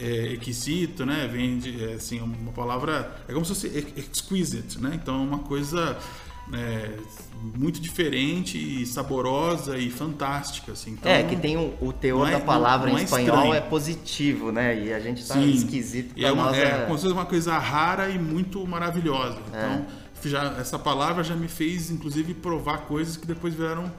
É, 0.00 0.32
equisito, 0.32 1.04
né? 1.06 1.28
Vem 1.32 1.58
de 1.58 1.84
é, 1.84 1.94
assim, 1.94 2.20
uma 2.20 2.52
palavra. 2.52 3.16
É 3.28 3.32
como 3.32 3.44
se 3.44 3.54
fosse 3.54 3.66
ex- 3.68 4.08
exquisite, 4.12 4.80
né? 4.80 4.92
Então 5.00 5.14
é 5.14 5.18
uma 5.26 5.38
coisa 5.40 5.96
é, 6.52 6.90
muito 7.56 7.80
diferente 7.80 8.58
e 8.58 8.84
saborosa 8.86 9.78
e 9.78 9.90
fantástica. 9.90 10.72
Assim. 10.72 10.92
Então, 10.92 11.10
É, 11.10 11.22
que 11.22 11.36
tem 11.36 11.56
o, 11.56 11.74
o 11.80 11.92
teor 11.92 12.20
não 12.20 12.26
é- 12.28 12.32
da 12.32 12.40
palavra 12.40 12.90
não 12.90 12.98
em 12.98 13.00
é 13.00 13.04
espanhol 13.04 13.36
estranho. 13.36 13.54
é 13.54 13.60
positivo, 13.60 14.52
né? 14.52 14.84
E 14.84 14.92
a 14.92 15.00
gente 15.00 15.24
tá 15.26 15.34
Sim. 15.34 15.50
esquisito 15.50 16.12
E 16.16 16.24
é, 16.24 16.32
uma, 16.32 16.44
nós. 16.46 16.56
é, 16.58 16.62
É, 16.64 16.84
como 16.86 16.96
se 16.98 17.02
fosse 17.04 17.14
uma 17.14 17.26
coisa 17.26 17.56
rara 17.58 18.08
e 18.10 18.18
muito 18.18 18.66
maravilhosa. 18.66 19.38
É. 19.52 19.58
Então, 19.58 19.86
já, 20.30 20.54
essa 20.58 20.78
palavra 20.78 21.22
já 21.22 21.34
me 21.36 21.48
fez, 21.48 21.90
inclusive, 21.90 22.32
provar 22.34 22.78
coisas 22.86 23.16
que 23.16 23.26
depois 23.26 23.54
vieram 23.54 23.90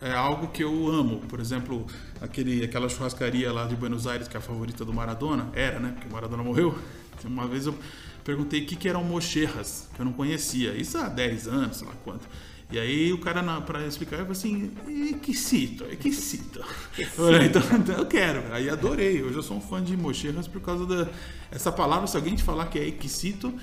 é, 0.00 0.12
algo 0.12 0.48
que 0.48 0.62
eu 0.62 0.88
amo. 0.88 1.20
Por 1.28 1.40
exemplo, 1.40 1.86
aquele, 2.20 2.64
aquela 2.64 2.88
churrascaria 2.88 3.52
lá 3.52 3.66
de 3.66 3.76
Buenos 3.76 4.06
Aires, 4.06 4.28
que 4.28 4.36
é 4.36 4.38
a 4.38 4.42
favorita 4.42 4.84
do 4.84 4.92
Maradona, 4.92 5.50
era, 5.54 5.78
né? 5.78 5.92
Porque 5.92 6.08
o 6.08 6.12
Maradona 6.12 6.42
morreu. 6.42 6.78
Uma 7.24 7.46
vez 7.46 7.66
eu 7.66 7.74
perguntei 8.22 8.62
o 8.62 8.66
que, 8.66 8.76
que 8.76 8.88
eram 8.88 9.02
mocherras, 9.02 9.88
que 9.94 10.00
eu 10.00 10.04
não 10.04 10.12
conhecia. 10.12 10.74
Isso 10.74 10.98
há 10.98 11.08
10 11.08 11.48
anos, 11.48 11.78
sei 11.78 11.86
lá 11.86 11.94
quanto. 12.04 12.28
E 12.70 12.78
aí 12.78 13.12
o 13.12 13.18
cara, 13.18 13.42
pra 13.60 13.86
explicar, 13.86 14.16
ele 14.16 14.24
falou 14.24 14.32
assim, 14.32 14.72
equisito, 15.08 15.84
equisito. 15.84 16.60
Eu 16.98 17.06
falei, 17.06 17.46
então, 17.46 17.62
então 17.78 17.94
eu 17.94 18.06
quero. 18.06 18.42
Aí 18.52 18.68
adorei. 18.68 19.22
Hoje 19.22 19.36
eu 19.36 19.42
sou 19.42 19.56
um 19.56 19.60
fã 19.60 19.82
de 19.82 19.96
mocherras 19.96 20.48
por 20.48 20.60
causa 20.60 20.84
da... 20.84 21.08
Essa 21.50 21.70
palavra, 21.70 22.06
se 22.08 22.16
alguém 22.16 22.34
te 22.34 22.42
falar 22.42 22.66
que 22.66 22.78
é 22.78 22.86
equisito, 22.86 23.54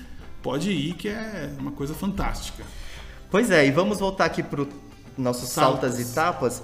pode 0.42 0.70
ir, 0.70 0.94
que 0.94 1.08
é 1.08 1.54
uma 1.58 1.72
coisa 1.72 1.92
fantástica. 1.92 2.64
Pois 3.30 3.50
é, 3.50 3.66
e 3.66 3.70
vamos 3.70 3.98
voltar 3.98 4.24
aqui 4.26 4.42
pro 4.42 4.64
nossos 5.16 5.48
Saltas. 5.48 5.92
saltas 5.94 6.10
e 6.10 6.14
tapas. 6.14 6.62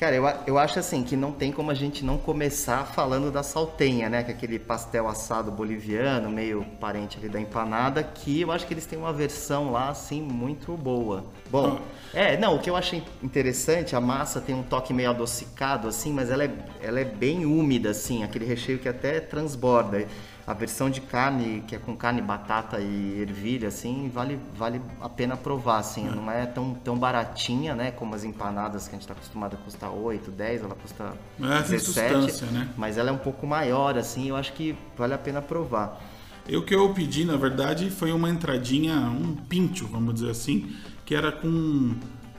Cara, 0.00 0.16
eu, 0.16 0.24
eu 0.46 0.58
acho 0.58 0.78
assim 0.78 1.02
que 1.02 1.14
não 1.14 1.30
tem 1.30 1.52
como 1.52 1.70
a 1.70 1.74
gente 1.74 2.02
não 2.02 2.16
começar 2.16 2.86
falando 2.86 3.30
da 3.30 3.42
saltenha, 3.42 4.08
né? 4.08 4.22
Que 4.22 4.30
é 4.30 4.34
aquele 4.34 4.58
pastel 4.58 5.06
assado 5.06 5.52
boliviano, 5.52 6.30
meio 6.30 6.64
parente 6.80 7.18
ali 7.18 7.28
da 7.28 7.38
empanada, 7.38 8.02
que 8.02 8.40
eu 8.40 8.50
acho 8.50 8.66
que 8.66 8.72
eles 8.72 8.86
têm 8.86 8.98
uma 8.98 9.12
versão 9.12 9.70
lá, 9.70 9.90
assim, 9.90 10.22
muito 10.22 10.74
boa. 10.74 11.26
Bom, 11.50 11.78
é, 12.14 12.34
não, 12.38 12.56
o 12.56 12.58
que 12.60 12.70
eu 12.70 12.76
achei 12.76 13.02
interessante, 13.22 13.94
a 13.94 14.00
massa 14.00 14.40
tem 14.40 14.54
um 14.54 14.62
toque 14.62 14.94
meio 14.94 15.10
adocicado, 15.10 15.86
assim, 15.86 16.14
mas 16.14 16.30
ela 16.30 16.44
é, 16.44 16.50
ela 16.80 16.98
é 16.98 17.04
bem 17.04 17.44
úmida, 17.44 17.90
assim, 17.90 18.24
aquele 18.24 18.46
recheio 18.46 18.78
que 18.78 18.88
até 18.88 19.20
transborda. 19.20 20.06
A 20.50 20.52
versão 20.52 20.90
de 20.90 21.00
carne, 21.00 21.62
que 21.68 21.76
é 21.76 21.78
com 21.78 21.96
carne, 21.96 22.20
batata 22.20 22.80
e 22.80 23.20
ervilha, 23.20 23.68
assim, 23.68 24.10
vale, 24.12 24.36
vale 24.56 24.82
a 25.00 25.08
pena 25.08 25.36
provar, 25.36 25.78
assim. 25.78 26.04
Não 26.04 26.28
é 26.28 26.44
tão, 26.44 26.74
tão 26.74 26.98
baratinha, 26.98 27.72
né? 27.72 27.92
Como 27.92 28.16
as 28.16 28.24
empanadas 28.24 28.88
que 28.88 28.90
a 28.90 28.92
gente 28.94 29.02
está 29.02 29.14
acostumado 29.14 29.54
a 29.54 29.56
custar 29.58 29.92
8, 29.92 30.28
10, 30.28 30.62
ela 30.64 30.74
custa 30.74 31.14
É, 31.40 31.62
tem 31.62 31.78
17. 31.78 31.84
substância, 31.84 32.46
né? 32.48 32.68
Mas 32.76 32.98
ela 32.98 33.10
é 33.10 33.12
um 33.12 33.18
pouco 33.18 33.46
maior, 33.46 33.96
assim, 33.96 34.28
eu 34.28 34.34
acho 34.34 34.52
que 34.52 34.74
vale 34.98 35.14
a 35.14 35.18
pena 35.18 35.40
provar. 35.40 36.00
Eu 36.48 36.64
que 36.64 36.74
eu 36.74 36.92
pedi, 36.92 37.24
na 37.24 37.36
verdade, 37.36 37.88
foi 37.88 38.10
uma 38.10 38.28
entradinha, 38.28 38.96
um 38.96 39.36
pincho, 39.36 39.86
vamos 39.86 40.14
dizer 40.14 40.30
assim, 40.30 40.74
que 41.06 41.14
era 41.14 41.30
com 41.30 41.94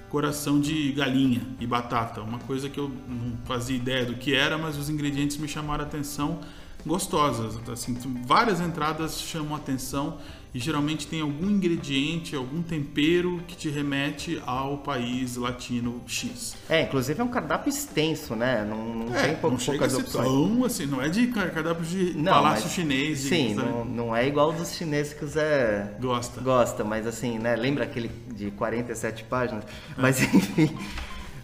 coração 0.09 0.59
de 0.59 0.91
galinha 0.91 1.41
e 1.61 1.65
batata. 1.65 2.19
Uma 2.19 2.39
coisa 2.39 2.67
que 2.67 2.77
eu 2.77 2.91
não 3.07 3.37
fazia 3.45 3.77
ideia 3.77 4.05
do 4.05 4.15
que 4.15 4.35
era, 4.35 4.57
mas 4.57 4.77
os 4.77 4.89
ingredientes 4.89 5.37
me 5.37 5.47
chamaram 5.47 5.85
a 5.85 5.87
atenção 5.87 6.41
gostosas. 6.85 7.57
Assim, 7.69 7.95
várias 8.25 8.59
entradas 8.59 9.19
chamam 9.21 9.55
a 9.55 9.57
atenção 9.57 10.17
e 10.53 10.59
geralmente 10.59 11.07
tem 11.07 11.21
algum 11.21 11.49
ingrediente, 11.49 12.35
algum 12.35 12.61
tempero 12.61 13.41
que 13.47 13.55
te 13.55 13.69
remete 13.69 14.41
ao 14.45 14.79
país 14.79 15.37
latino 15.37 16.01
X. 16.05 16.55
É, 16.69 16.81
inclusive 16.83 17.21
é 17.21 17.23
um 17.23 17.29
cardápio 17.29 17.69
extenso, 17.69 18.35
né? 18.35 18.65
Não, 18.69 19.05
não 19.05 19.15
É, 19.15 19.27
tem 19.27 19.35
pou- 19.37 19.49
não 19.51 19.57
poucas 19.57 19.93
opções. 19.95 20.25
tão 20.27 20.65
assim, 20.65 20.85
não 20.85 21.01
é 21.01 21.07
de 21.07 21.27
cardápio 21.27 21.85
de 21.85 22.13
Não, 22.17 22.33
palácio 22.33 22.65
mas- 22.65 22.73
chinês. 22.73 23.19
Sim, 23.19 23.55
sabe? 23.55 23.69
não, 23.69 23.85
não 23.85 24.15
é 24.15 24.27
igual 24.27 24.51
dos 24.51 24.73
chineses 24.75 25.13
que 25.13 25.23
o 25.23 25.27
Zé 25.27 25.93
Gosta. 26.01 26.41
gosta, 26.41 26.83
mas 26.83 27.07
assim, 27.07 27.39
né? 27.39 27.55
Lembra 27.55 27.85
aquele 27.85 28.11
de 28.35 28.51
47 28.51 29.23
páginas? 29.23 29.63
É. 29.63 30.01
Mas 30.01 30.19
enfim. 30.33 30.77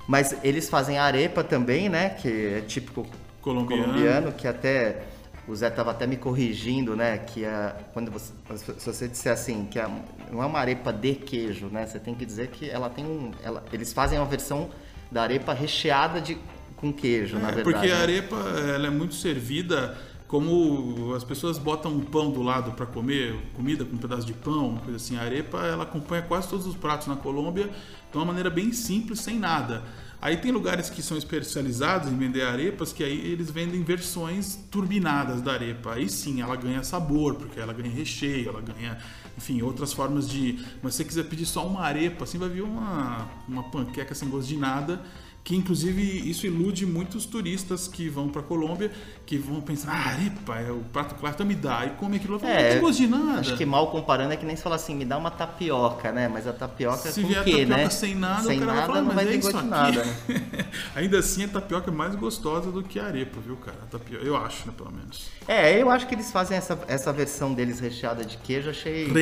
Mas 0.06 0.36
eles 0.44 0.70
fazem 0.70 0.98
arepa 0.98 1.44
também, 1.46 1.88
né? 1.88 2.10
Que 2.10 2.28
é 2.58 2.62
típico 2.62 3.06
Colombiano. 3.42 3.84
colombiano, 3.86 4.32
que 4.34 4.48
até 4.48 5.04
o 5.48 5.56
Zé 5.56 5.70
tava 5.70 5.92
até 5.92 6.06
me 6.06 6.18
corrigindo, 6.18 6.96
né? 6.96 7.18
Que 7.18 7.46
é, 7.46 7.76
quando 7.94 8.12
você, 8.12 8.34
se 8.78 8.86
você 8.86 9.08
disser 9.08 9.32
assim, 9.32 9.66
que 9.66 9.80
é, 9.80 9.88
não 10.32 10.44
é 10.44 10.46
uma 10.46 10.60
arepa 10.60 10.92
de 10.92 11.16
queijo, 11.16 11.68
né? 11.68 11.86
Você 11.86 12.00
tem 12.00 12.14
que 12.14 12.26
dizer 12.26 12.48
que 12.50 12.70
ela 12.70 12.90
tem 12.90 13.06
um. 13.06 13.32
Ela, 13.44 13.64
eles 13.72 13.94
fazem 13.94 14.20
uma 14.20 14.26
versão 14.26 14.70
da 15.12 15.24
arepa 15.24 15.54
recheada 15.54 16.20
de, 16.20 16.38
com 16.76 16.92
queijo, 16.92 17.38
na 17.40 17.50
É, 17.50 17.52
verdade. 17.54 17.64
porque 17.64 17.88
a 17.92 17.96
né? 17.96 18.02
arepa 18.02 18.36
ela 18.76 18.88
é 18.88 18.90
muito 18.90 19.16
servida 19.16 19.98
como 20.28 21.14
as 21.16 21.24
pessoas 21.24 21.58
botam 21.58 21.90
um 21.92 22.02
pão 22.02 22.30
do 22.30 22.44
lado 22.44 22.74
para 22.74 22.86
comer, 22.86 23.34
comida 23.56 23.86
com 23.86 23.96
um 23.96 23.98
pedaço 23.98 24.28
de 24.28 24.34
pão, 24.34 24.72
uma 24.72 24.82
coisa 24.82 24.98
assim. 24.98 25.18
A 25.18 25.22
arepa 25.22 25.60
ela 25.66 25.84
acompanha 25.84 26.22
quase 26.24 26.50
todos 26.50 26.68
os 26.68 26.76
pratos 26.76 27.08
na 27.08 27.16
Colômbia 27.16 27.70
de 28.12 28.18
uma 28.18 28.26
maneira 28.26 28.50
bem 28.50 28.74
simples, 28.74 29.22
sem 29.22 29.40
nada. 29.40 29.84
Aí 30.20 30.38
tem 30.38 30.52
lugares 30.52 30.90
que 30.90 31.02
são 31.04 31.16
especializados 31.16 32.12
em 32.12 32.18
vender 32.18 32.42
arepas 32.42 32.92
que 32.92 33.04
aí 33.04 33.32
eles 33.32 33.52
vendem 33.52 33.84
versões 33.84 34.58
turbinadas 34.72 35.42
da 35.42 35.54
arepa. 35.54 35.94
Aí 35.94 36.10
sim, 36.10 36.42
ela 36.42 36.56
ganha 36.56 36.84
sabor, 36.84 37.36
porque 37.36 37.60
ela 37.60 37.72
ganha 37.72 37.90
recheio, 37.90 38.50
ela 38.50 38.62
ganha, 38.62 38.98
enfim, 39.38 39.62
outras 39.62 39.94
formas 39.94 40.28
de. 40.28 40.60
Mas 40.82 40.96
se 40.96 40.98
você 40.98 41.06
quiser 41.06 41.24
pedir 41.26 41.46
só 41.46 41.66
uma 41.68 41.82
arepa, 41.82 42.24
assim 42.24 42.40
vai 42.40 42.50
vir 42.50 42.64
uma, 42.64 43.30
uma 43.48 43.64
panqueca 43.70 44.16
sem 44.16 44.28
gosto 44.28 44.48
de 44.48 44.58
nada 44.58 45.02
que 45.48 45.56
inclusive 45.56 46.02
isso 46.30 46.46
ilude 46.46 46.86
muitos 46.86 47.26
turistas 47.26 47.88
que 47.88 48.10
vão 48.10 48.28
para 48.28 48.42
Colômbia, 48.42 48.92
que 49.26 49.38
vão 49.38 49.62
pensar, 49.62 49.94
ah, 49.94 50.10
arepa, 50.10 50.60
é 50.60 50.70
o 50.70 50.84
prato 50.92 51.16
clássico, 51.16 51.42
então 51.42 51.46
me 51.46 51.56
dá, 51.56 51.86
e 51.86 51.92
come 51.92 52.18
aquilo, 52.18 52.38
fala, 52.38 52.52
não 52.54 52.70
tem 52.70 52.82
gosto 52.82 52.98
de 52.98 53.08
nada. 53.08 53.40
Acho 53.40 53.56
que 53.56 53.66
mal 53.66 53.90
comparando 53.90 54.34
é 54.34 54.36
que 54.36 54.46
nem 54.46 54.58
se 54.58 54.62
falar 54.62 54.76
assim, 54.76 54.94
me 54.94 55.06
dá 55.06 55.18
uma 55.18 55.32
tapioca, 55.32 56.12
né? 56.12 56.28
Mas 56.28 56.46
a 56.48 56.52
tapioca 56.52 57.10
Se 57.10 57.22
com 57.22 57.30
vier 57.30 57.46
quê, 57.46 57.52
tapioca 57.62 57.78
né? 57.78 57.90
sem 57.90 58.14
nada, 58.14 58.44
sem 58.44 58.58
o 58.58 58.60
cara 58.60 58.74
nada 58.74 58.78
vai 58.80 58.88
falar, 58.88 59.00
não 59.00 59.06
mas 59.08 59.16
vai 59.16 59.24
é 59.24 59.28
ter 59.30 59.38
isso 59.38 59.52
gosto 59.54 59.66
de 59.66 59.74
aqui. 59.74 59.96
nada, 59.96 60.04
né? 60.04 60.66
Ainda 60.96 61.20
assim, 61.20 61.46
a 61.46 61.48
tapioca 61.48 61.92
é 61.92 61.94
mais 61.94 62.14
gostosa 62.16 62.70
do 62.70 62.84
que 62.84 63.00
a 63.00 63.06
arepa, 63.06 63.40
viu, 63.40 63.56
cara? 63.56 63.78
A 63.84 63.86
tapioca, 63.86 64.26
eu 64.26 64.36
acho, 64.36 64.68
né, 64.68 64.74
pelo 64.76 64.92
menos. 64.92 65.30
É, 65.48 65.82
eu 65.82 65.90
acho 65.90 66.08
que 66.08 66.16
eles 66.16 66.30
fazem 66.30 66.58
essa, 66.58 66.78
essa 66.90 67.14
versão 67.14 67.54
deles 67.54 67.80
recheada 67.80 68.26
de 68.26 68.36
queijo, 68.36 68.70
achei... 68.70 69.06
De 69.06 69.14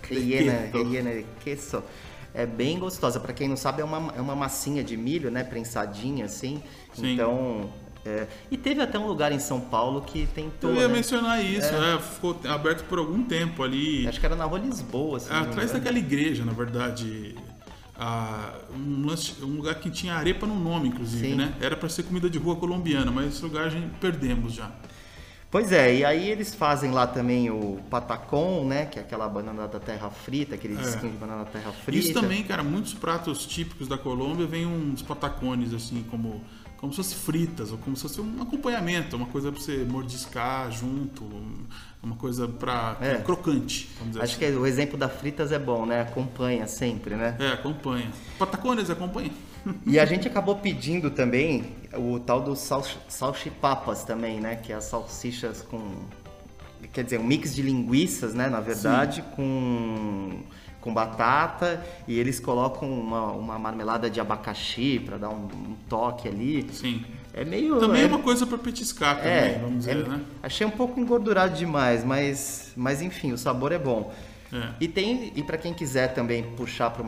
queso. 0.00 0.78
rellena 0.78 1.10
de 1.10 1.26
queso. 1.42 1.82
É 2.34 2.46
bem 2.46 2.78
gostosa. 2.78 3.18
Pra 3.18 3.32
quem 3.32 3.48
não 3.48 3.56
sabe, 3.56 3.82
é 3.82 3.84
uma, 3.84 4.12
é 4.16 4.20
uma 4.20 4.36
massinha 4.36 4.82
de 4.84 4.96
milho, 4.96 5.30
né? 5.30 5.42
Prensadinha, 5.44 6.24
assim. 6.24 6.62
Sim. 6.94 7.14
Então... 7.14 7.70
é, 8.04 8.26
E 8.50 8.56
teve 8.56 8.80
até 8.80 8.98
um 8.98 9.06
lugar 9.06 9.32
em 9.32 9.38
São 9.38 9.60
Paulo 9.60 10.02
que 10.02 10.26
tentou, 10.34 10.70
Eu 10.70 10.76
ia 10.76 10.88
né? 10.88 10.94
mencionar 10.94 11.44
isso, 11.44 11.74
é, 11.74 11.98
ficou 11.98 12.38
aberto 12.48 12.84
por 12.84 12.98
algum 12.98 13.22
tempo 13.24 13.62
ali. 13.62 14.06
Acho 14.06 14.20
que 14.20 14.26
era 14.26 14.36
na 14.36 14.44
rua 14.44 14.58
Lisboa, 14.58 15.16
assim. 15.16 15.32
Atrás 15.32 15.72
daquela 15.72 15.98
igreja, 15.98 16.44
na 16.44 16.52
verdade. 16.52 17.34
Ah, 18.02 18.54
um, 18.74 19.06
um 19.44 19.56
lugar 19.56 19.74
que 19.74 19.90
tinha 19.90 20.14
arepa 20.14 20.46
no 20.46 20.58
nome, 20.58 20.88
inclusive, 20.88 21.32
Sim. 21.32 21.34
né? 21.34 21.54
Era 21.60 21.76
para 21.76 21.88
ser 21.90 22.04
comida 22.04 22.30
de 22.30 22.38
rua 22.38 22.56
colombiana, 22.56 23.10
mas 23.10 23.34
esse 23.34 23.42
lugar 23.42 23.66
a 23.66 23.68
gente 23.68 23.90
perdemos 24.00 24.54
já. 24.54 24.70
Pois 25.50 25.72
é, 25.72 25.96
e 25.96 26.04
aí 26.04 26.28
eles 26.30 26.54
fazem 26.54 26.92
lá 26.92 27.08
também 27.08 27.50
o 27.50 27.80
patacon, 27.90 28.64
né? 28.64 28.86
Que 28.86 29.00
é 29.00 29.02
aquela 29.02 29.28
banana 29.28 29.66
da 29.66 29.80
terra 29.80 30.08
frita, 30.08 30.54
aquele 30.54 30.74
É. 30.74 30.76
disquinho 30.76 31.10
de 31.12 31.18
banana 31.18 31.44
da 31.44 31.50
terra 31.50 31.72
frita. 31.72 31.98
Isso 31.98 32.12
também, 32.14 32.44
cara, 32.44 32.62
muitos 32.62 32.94
pratos 32.94 33.44
típicos 33.46 33.88
da 33.88 33.98
Colômbia 33.98 34.46
vêm 34.46 34.64
uns 34.64 35.02
patacones, 35.02 35.74
assim, 35.74 36.04
como, 36.08 36.40
como 36.76 36.92
se 36.92 36.98
fosse 36.98 37.14
fritas, 37.16 37.72
ou 37.72 37.78
como 37.78 37.96
se 37.96 38.02
fosse 38.02 38.20
um 38.20 38.40
acompanhamento, 38.40 39.16
uma 39.16 39.26
coisa 39.26 39.50
para 39.50 39.60
você 39.60 39.84
mordiscar 39.84 40.70
junto, 40.70 41.24
uma 42.00 42.14
coisa 42.14 42.46
para 42.46 42.96
É. 43.00 43.16
crocante, 43.16 43.90
vamos 43.98 44.12
dizer 44.12 44.22
Acho 44.22 44.36
assim. 44.36 44.52
que 44.52 44.56
o 44.56 44.64
exemplo 44.64 44.96
da 44.96 45.08
fritas 45.08 45.50
é 45.50 45.58
bom, 45.58 45.84
né? 45.84 46.02
Acompanha 46.02 46.68
sempre, 46.68 47.16
né? 47.16 47.36
É, 47.40 47.48
acompanha. 47.54 48.08
Patacones 48.38 48.88
acompanha. 48.88 49.32
E 49.86 49.98
a 49.98 50.04
gente 50.06 50.26
acabou 50.26 50.56
pedindo 50.56 51.10
também 51.10 51.64
o 51.94 52.18
tal 52.20 52.40
do 52.40 52.56
sal, 52.56 52.84
salchipapas 53.08 54.04
também, 54.04 54.40
né? 54.40 54.56
Que 54.56 54.72
é 54.72 54.76
as 54.76 54.84
salsichas 54.84 55.62
com... 55.62 55.80
Quer 56.92 57.04
dizer, 57.04 57.20
um 57.20 57.24
mix 57.24 57.54
de 57.54 57.62
linguiças, 57.62 58.34
né? 58.34 58.48
Na 58.48 58.60
verdade, 58.60 59.22
com, 59.36 60.40
com 60.80 60.92
batata. 60.94 61.84
E 62.08 62.18
eles 62.18 62.40
colocam 62.40 62.90
uma, 62.90 63.32
uma 63.32 63.58
marmelada 63.58 64.08
de 64.08 64.18
abacaxi 64.20 64.98
para 65.04 65.18
dar 65.18 65.28
um, 65.28 65.44
um 65.44 65.76
toque 65.88 66.26
ali. 66.26 66.66
Sim. 66.72 67.04
É 67.32 67.44
meio... 67.44 67.78
Também 67.78 68.02
é 68.02 68.04
é- 68.04 68.08
uma 68.08 68.18
coisa 68.18 68.46
para 68.46 68.58
petiscar 68.58 69.16
também, 69.18 69.32
É, 69.32 69.58
vamos 69.60 69.78
dizer, 69.78 69.98
é- 69.98 70.08
né? 70.08 70.20
achei 70.42 70.66
um 70.66 70.70
pouco 70.70 70.98
engordurado 70.98 71.56
demais, 71.56 72.02
mas, 72.04 72.72
mas 72.76 73.00
enfim, 73.02 73.32
o 73.32 73.38
sabor 73.38 73.70
é 73.72 73.78
bom. 73.78 74.12
É. 74.52 74.72
E 74.80 74.88
tem 74.88 75.32
e 75.36 75.42
para 75.42 75.56
quem 75.56 75.72
quiser 75.72 76.12
também 76.12 76.42
puxar 76.56 76.90
para 76.90 77.02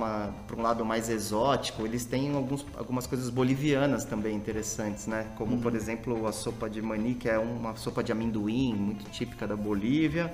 um 0.56 0.62
lado 0.62 0.84
mais 0.84 1.08
exótico, 1.08 1.84
eles 1.84 2.04
têm 2.04 2.32
alguns, 2.34 2.64
algumas 2.76 3.06
coisas 3.06 3.28
bolivianas 3.30 4.04
também 4.04 4.36
interessantes, 4.36 5.06
né? 5.08 5.26
Como 5.36 5.54
Uhum. 5.56 5.60
por 5.60 5.74
exemplo 5.74 6.26
a 6.26 6.32
sopa 6.32 6.70
de 6.70 6.80
mani, 6.80 7.14
que 7.14 7.28
é 7.28 7.38
uma 7.38 7.74
sopa 7.76 8.02
de 8.02 8.12
amendoim 8.12 8.74
muito 8.74 9.10
típica 9.10 9.46
da 9.46 9.56
Bolívia. 9.56 10.32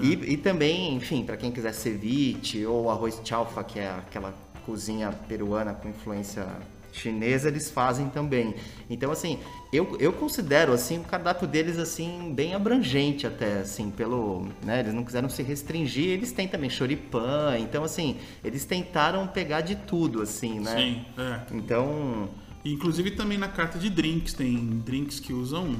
E, 0.00 0.14
É. 0.14 0.16
e 0.32 0.36
também, 0.38 0.94
enfim, 0.94 1.22
para 1.22 1.36
quem 1.36 1.52
quiser 1.52 1.74
ceviche 1.74 2.64
ou 2.64 2.90
arroz 2.90 3.20
chaufa, 3.22 3.62
que 3.62 3.78
é 3.78 3.90
aquela 3.90 4.32
cozinha 4.64 5.12
peruana 5.28 5.74
com 5.74 5.88
influência 5.90 6.46
chinesa, 6.92 7.48
eles 7.48 7.70
fazem 7.70 8.08
também. 8.08 8.54
Então, 8.88 9.10
assim, 9.10 9.38
eu, 9.72 9.96
eu 9.98 10.12
considero 10.12 10.72
assim 10.72 10.98
o 10.98 11.04
cardápio 11.04 11.48
deles 11.48 11.78
assim 11.78 12.32
bem 12.34 12.54
abrangente 12.54 13.26
até, 13.26 13.60
assim, 13.60 13.90
pelo, 13.90 14.46
né, 14.62 14.80
eles 14.80 14.94
não 14.94 15.02
quiseram 15.02 15.28
se 15.28 15.42
restringir, 15.42 16.10
eles 16.10 16.30
têm 16.30 16.46
também 16.46 16.68
choripã, 16.68 17.56
então 17.58 17.82
assim, 17.82 18.18
eles 18.44 18.64
tentaram 18.64 19.26
pegar 19.26 19.62
de 19.62 19.74
tudo 19.74 20.22
assim, 20.22 20.60
né? 20.60 20.76
Sim, 20.76 21.04
é. 21.18 21.40
Então, 21.56 22.28
Inclusive 22.64 23.10
também 23.12 23.38
na 23.38 23.48
carta 23.48 23.78
de 23.78 23.90
drinks, 23.90 24.34
tem 24.34 24.80
drinks 24.84 25.18
que 25.18 25.32
usam 25.32 25.76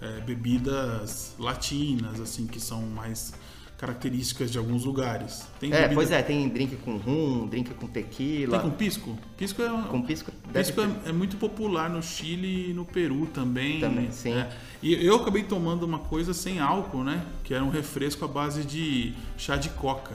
é, 0.00 0.20
bebidas 0.20 1.34
latinas, 1.38 2.20
assim, 2.20 2.46
que 2.46 2.60
são 2.60 2.82
mais 2.82 3.32
características 3.78 4.50
de 4.50 4.58
alguns 4.58 4.84
lugares. 4.84 5.46
Tem 5.60 5.70
é, 5.70 5.82
bebida- 5.82 5.94
pois 5.94 6.10
é, 6.10 6.22
tem 6.22 6.48
drink 6.48 6.76
com 6.76 6.96
rum, 6.96 7.46
drink 7.46 7.74
com 7.74 7.86
tequila, 7.86 8.58
Tem 8.58 8.70
com 8.70 8.76
pisco? 8.76 9.18
Pisco 9.36 9.62
é, 9.62 9.68
com 9.68 10.02
pisco, 10.02 10.32
pisco 10.52 10.80
é, 10.80 11.10
é 11.10 11.12
muito 11.12 11.36
popular 11.36 11.90
no 11.90 12.02
Chile 12.02 12.70
e 12.70 12.72
no 12.72 12.84
Peru 12.84 13.26
também. 13.26 13.80
Também, 13.80 14.10
sim. 14.10 14.32
É. 14.32 14.48
E 14.82 14.94
eu 15.04 15.16
acabei 15.16 15.42
tomando 15.42 15.82
uma 15.82 15.98
coisa 15.98 16.32
sem 16.32 16.58
álcool, 16.58 17.04
né? 17.04 17.22
Que 17.44 17.52
era 17.52 17.62
um 17.62 17.70
refresco 17.70 18.24
à 18.24 18.28
base 18.28 18.64
de 18.64 19.12
chá 19.36 19.56
de 19.56 19.68
coca. 19.70 20.14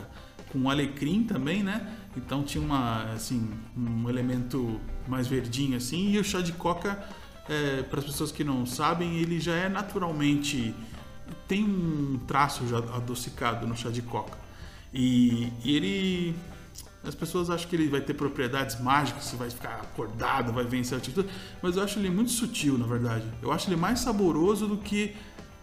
Com 0.51 0.69
alecrim 0.69 1.23
também, 1.23 1.63
né? 1.63 1.87
Então 2.17 2.43
tinha 2.43 2.63
uma, 2.63 3.03
assim, 3.13 3.49
um 3.77 4.09
elemento 4.09 4.81
mais 5.07 5.27
verdinho 5.27 5.77
assim. 5.77 6.11
E 6.11 6.19
o 6.19 6.23
chá 6.23 6.41
de 6.41 6.51
coca, 6.51 7.01
é, 7.47 7.83
para 7.83 7.99
as 7.99 8.05
pessoas 8.05 8.31
que 8.31 8.43
não 8.43 8.65
sabem, 8.65 9.17
ele 9.17 9.39
já 9.39 9.53
é 9.53 9.69
naturalmente... 9.69 10.73
Tem 11.51 11.65
um 11.65 12.17
traço 12.25 12.65
já 12.65 12.77
adocicado 12.77 13.67
no 13.67 13.75
chá 13.75 13.89
de 13.89 14.01
coca. 14.01 14.37
E, 14.93 15.51
e 15.65 15.75
ele 15.75 16.35
as 17.03 17.13
pessoas 17.13 17.49
acham 17.49 17.67
que 17.67 17.75
ele 17.75 17.89
vai 17.89 17.99
ter 17.99 18.13
propriedades 18.13 18.79
mágicas, 18.79 19.25
você 19.25 19.35
vai 19.35 19.49
ficar 19.49 19.81
acordado, 19.81 20.53
vai 20.53 20.63
vencer 20.63 20.93
a 20.93 20.97
altitude, 20.97 21.27
mas 21.61 21.75
eu 21.75 21.83
acho 21.83 21.99
ele 21.99 22.09
muito 22.09 22.31
sutil, 22.31 22.77
na 22.77 22.87
verdade. 22.87 23.25
Eu 23.41 23.51
acho 23.51 23.67
ele 23.67 23.75
mais 23.75 23.99
saboroso 23.99 24.65
do 24.65 24.77
que 24.77 25.13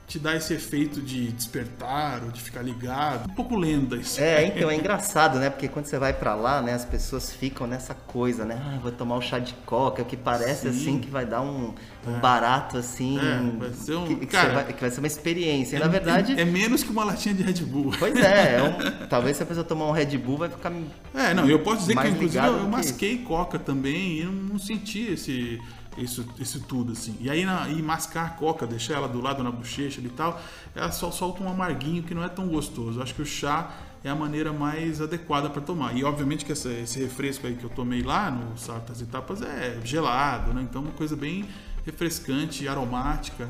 te 0.09 0.19
dar 0.19 0.35
esse 0.37 0.55
efeito 0.55 1.03
de 1.03 1.31
despertar 1.33 2.23
ou 2.25 2.31
de 2.31 2.41
ficar 2.41 2.63
ligado. 2.63 3.31
Um 3.31 3.35
pouco 3.35 3.55
lenda 3.55 3.95
isso. 3.97 4.19
É, 4.19 4.47
então 4.47 4.71
é 4.71 4.75
engraçado, 4.75 5.39
né? 5.39 5.51
Porque 5.51 5.69
quando 5.69 5.85
você 5.85 5.99
vai 5.99 6.15
pra 6.15 6.35
lá, 6.35 6.63
né, 6.63 6.73
as 6.73 6.85
pessoas 6.87 7.31
ficam 7.31 7.67
nessa 7.67 7.93
coisa, 7.95 8.43
né? 8.47 8.59
Ah, 8.65 8.79
vou 8.83 8.91
tomar 8.91 9.17
um 9.17 9.21
chá 9.21 9.39
de 9.39 9.53
coca, 9.67 10.03
que 10.03 10.17
parece 10.17 10.63
Sim. 10.63 10.69
assim 10.69 10.99
que 10.99 11.11
vai 11.11 11.27
dar 11.27 11.43
um, 11.43 11.75
um 12.07 12.19
barato 12.21 12.79
assim, 12.79 13.19
É, 13.19 13.59
vai 13.59 13.71
ser 13.75 13.97
um- 13.97 14.07
que, 14.07 14.17
que 14.17 14.27
cara, 14.27 14.55
vai, 14.55 14.73
que 14.73 14.81
vai 14.81 14.91
ser 14.91 15.01
uma 15.01 15.07
experiência. 15.07 15.77
E, 15.77 15.79
na 15.79 15.89
verdade, 15.89 16.33
É, 16.39 16.41
é 16.41 16.45
menos 16.47 16.83
que 16.83 16.91
uma 16.91 17.05
latinha 17.05 17.35
de 17.35 17.43
Red 17.43 17.63
Bull. 17.67 17.93
pois 17.99 18.17
é, 18.17 18.55
é 18.57 18.63
um- 18.63 18.79
talvez 19.09 19.37
se 19.37 19.43
a 19.43 19.47
pessoa 19.47 19.65
tomar 19.65 19.87
um 19.89 19.93
Red 19.93 20.17
Bull 20.17 20.39
vai 20.39 20.49
ficar 20.49 20.73
É, 21.15 21.35
não, 21.35 21.47
eu 21.47 21.59
posso 21.59 21.81
dizer 21.81 21.97
que 21.99 22.09
inclusive 22.09 22.47
eu, 22.47 22.61
que 22.61 22.67
masquei 22.67 23.19
coca 23.19 23.59
também 23.59 24.21
e 24.21 24.25
não 24.25 24.59
senti 24.59 25.13
esse 25.13 25.61
isso, 25.99 26.25
isso 26.39 26.61
tudo 26.61 26.93
assim. 26.93 27.17
E 27.21 27.29
aí 27.31 27.45
na, 27.45 27.69
e 27.69 27.83
mascar 27.83 28.27
a 28.27 28.31
coca, 28.31 28.67
deixar 28.67 28.95
ela 28.95 29.09
do 29.09 29.21
lado 29.21 29.43
na 29.43 29.51
bochecha 29.51 30.01
e 30.01 30.09
tal, 30.09 30.41
ela 30.75 30.91
só 30.93 31.11
solta 31.11 31.43
um 31.43 31.49
amarguinho 31.49 32.03
que 32.03 32.15
não 32.15 32.23
é 32.25 32.29
tão 32.29 32.47
gostoso. 32.49 32.99
Eu 32.99 33.03
acho 33.03 33.15
que 33.15 33.23
o 33.23 33.27
chá 33.27 33.71
é 34.05 34.09
a 34.11 34.15
maneira 34.15 34.53
mais 34.53 35.01
adequada 35.01 35.51
para 35.51 35.61
tomar. 35.61 35.97
E 35.97 36.05
obviamente 36.05 36.45
que 36.45 36.53
essa- 36.53 36.71
esse 36.73 37.01
refresco 37.01 37.47
aí 37.47 37.55
que 37.55 37.65
eu 37.65 37.71
tomei 37.71 38.03
lá 38.03 38.31
no 38.31 38.57
Sartas 38.57 39.01
e 39.01 39.07
Tapas 39.07 39.43
é 39.43 39.79
gelado, 39.85 40.55
né? 40.55 40.63
Então 40.63 40.83
uma 40.83 40.93
coisa 40.93 41.17
bem 41.17 41.45
refrescante, 41.85 42.69
aromática. 42.69 43.49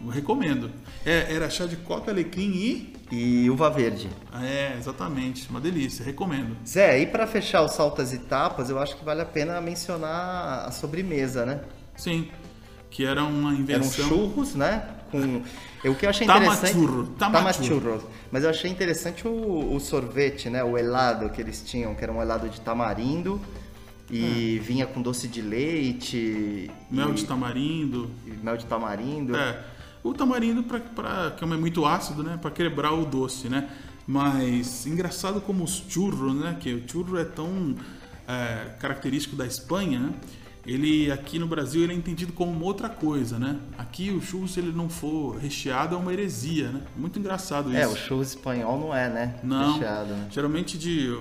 Eu 0.00 0.08
recomendo. 0.08 0.70
É, 1.06 1.32
era 1.32 1.48
chá 1.48 1.66
de 1.66 1.76
coca, 1.76 2.10
alecrim 2.10 2.50
e 2.52 2.94
e 3.12 3.48
uva 3.50 3.70
verde. 3.70 4.08
é, 4.42 4.74
exatamente, 4.76 5.48
uma 5.48 5.60
delícia, 5.60 6.04
recomendo. 6.04 6.56
Zé, 6.66 6.98
e 7.00 7.06
pra 7.06 7.26
fechar 7.28 7.62
os 7.62 7.72
saltas 7.72 8.12
e 8.12 8.18
tapas, 8.18 8.70
eu 8.70 8.78
acho 8.78 8.96
que 8.96 9.04
vale 9.04 9.20
a 9.20 9.26
pena 9.26 9.60
mencionar 9.60 10.64
a 10.66 10.70
sobremesa, 10.72 11.44
né? 11.46 11.60
Sim, 11.96 12.28
que 12.90 13.04
era 13.04 13.24
uma 13.24 13.50
Eram 13.50 13.60
invenção. 13.60 14.08
churros, 14.08 14.54
né? 14.54 14.88
Com... 15.10 15.42
O 15.88 15.94
que 15.94 16.06
eu 16.06 16.10
achei 16.10 16.26
interessante... 16.26 16.72
tamachurro. 16.72 17.06
Tamachurro. 17.18 18.02
Mas 18.32 18.42
eu 18.44 18.50
achei 18.50 18.70
interessante 18.70 19.28
o, 19.28 19.74
o 19.74 19.78
sorvete, 19.80 20.48
né? 20.48 20.64
O 20.64 20.78
helado 20.78 21.28
que 21.30 21.40
eles 21.40 21.62
tinham, 21.62 21.94
que 21.94 22.02
era 22.02 22.12
um 22.12 22.20
helado 22.22 22.48
de 22.48 22.60
tamarindo. 22.60 23.40
E 24.10 24.58
Hum. 24.60 24.64
vinha 24.64 24.86
com 24.86 25.00
doce 25.02 25.28
de 25.28 25.40
leite. 25.42 26.70
Mel 26.90 27.10
e, 27.10 27.14
de 27.14 27.24
tamarindo. 27.24 28.10
e 28.26 28.30
mel 28.32 28.56
de 28.56 28.66
tamarindo. 28.66 29.36
É. 29.36 29.64
o 30.02 30.12
tamarindo, 30.12 30.62
pra, 30.62 30.80
pra, 30.80 31.30
que 31.36 31.44
é 31.44 31.46
muito 31.46 31.84
ácido, 31.86 32.22
né? 32.22 32.38
Para 32.40 32.50
quebrar 32.50 32.92
o 32.92 33.04
doce, 33.04 33.48
né? 33.48 33.68
Mas 34.06 34.86
engraçado 34.86 35.40
como 35.40 35.64
os 35.64 35.82
churros, 35.88 36.34
né? 36.34 36.56
Que 36.60 36.74
o 36.74 36.82
churro 36.88 37.16
é 37.18 37.24
tão 37.24 37.74
é, 38.28 38.70
característico 38.78 39.34
da 39.36 39.46
Espanha, 39.46 39.98
né? 39.98 40.14
Ele 40.66 41.12
aqui 41.12 41.38
no 41.38 41.46
Brasil 41.46 41.82
ele 41.82 41.92
é 41.92 41.96
entendido 41.96 42.32
como 42.32 42.50
uma 42.50 42.64
outra 42.64 42.88
coisa, 42.88 43.38
né? 43.38 43.58
Aqui 43.76 44.10
o 44.10 44.20
churro 44.20 44.48
se 44.48 44.60
ele 44.60 44.72
não 44.72 44.88
for 44.88 45.36
recheado 45.36 45.94
é 45.94 45.98
uma 45.98 46.12
heresia, 46.12 46.68
né? 46.68 46.82
Muito 46.96 47.18
engraçado 47.18 47.68
isso. 47.70 47.78
É, 47.78 47.86
o 47.86 47.94
churro 47.94 48.22
espanhol 48.22 48.78
não 48.78 48.94
é, 48.94 49.08
né? 49.08 49.36
Não, 49.42 49.74
Recheado, 49.74 50.14
né? 50.14 50.26
geralmente 50.30 50.78
de 50.78 51.14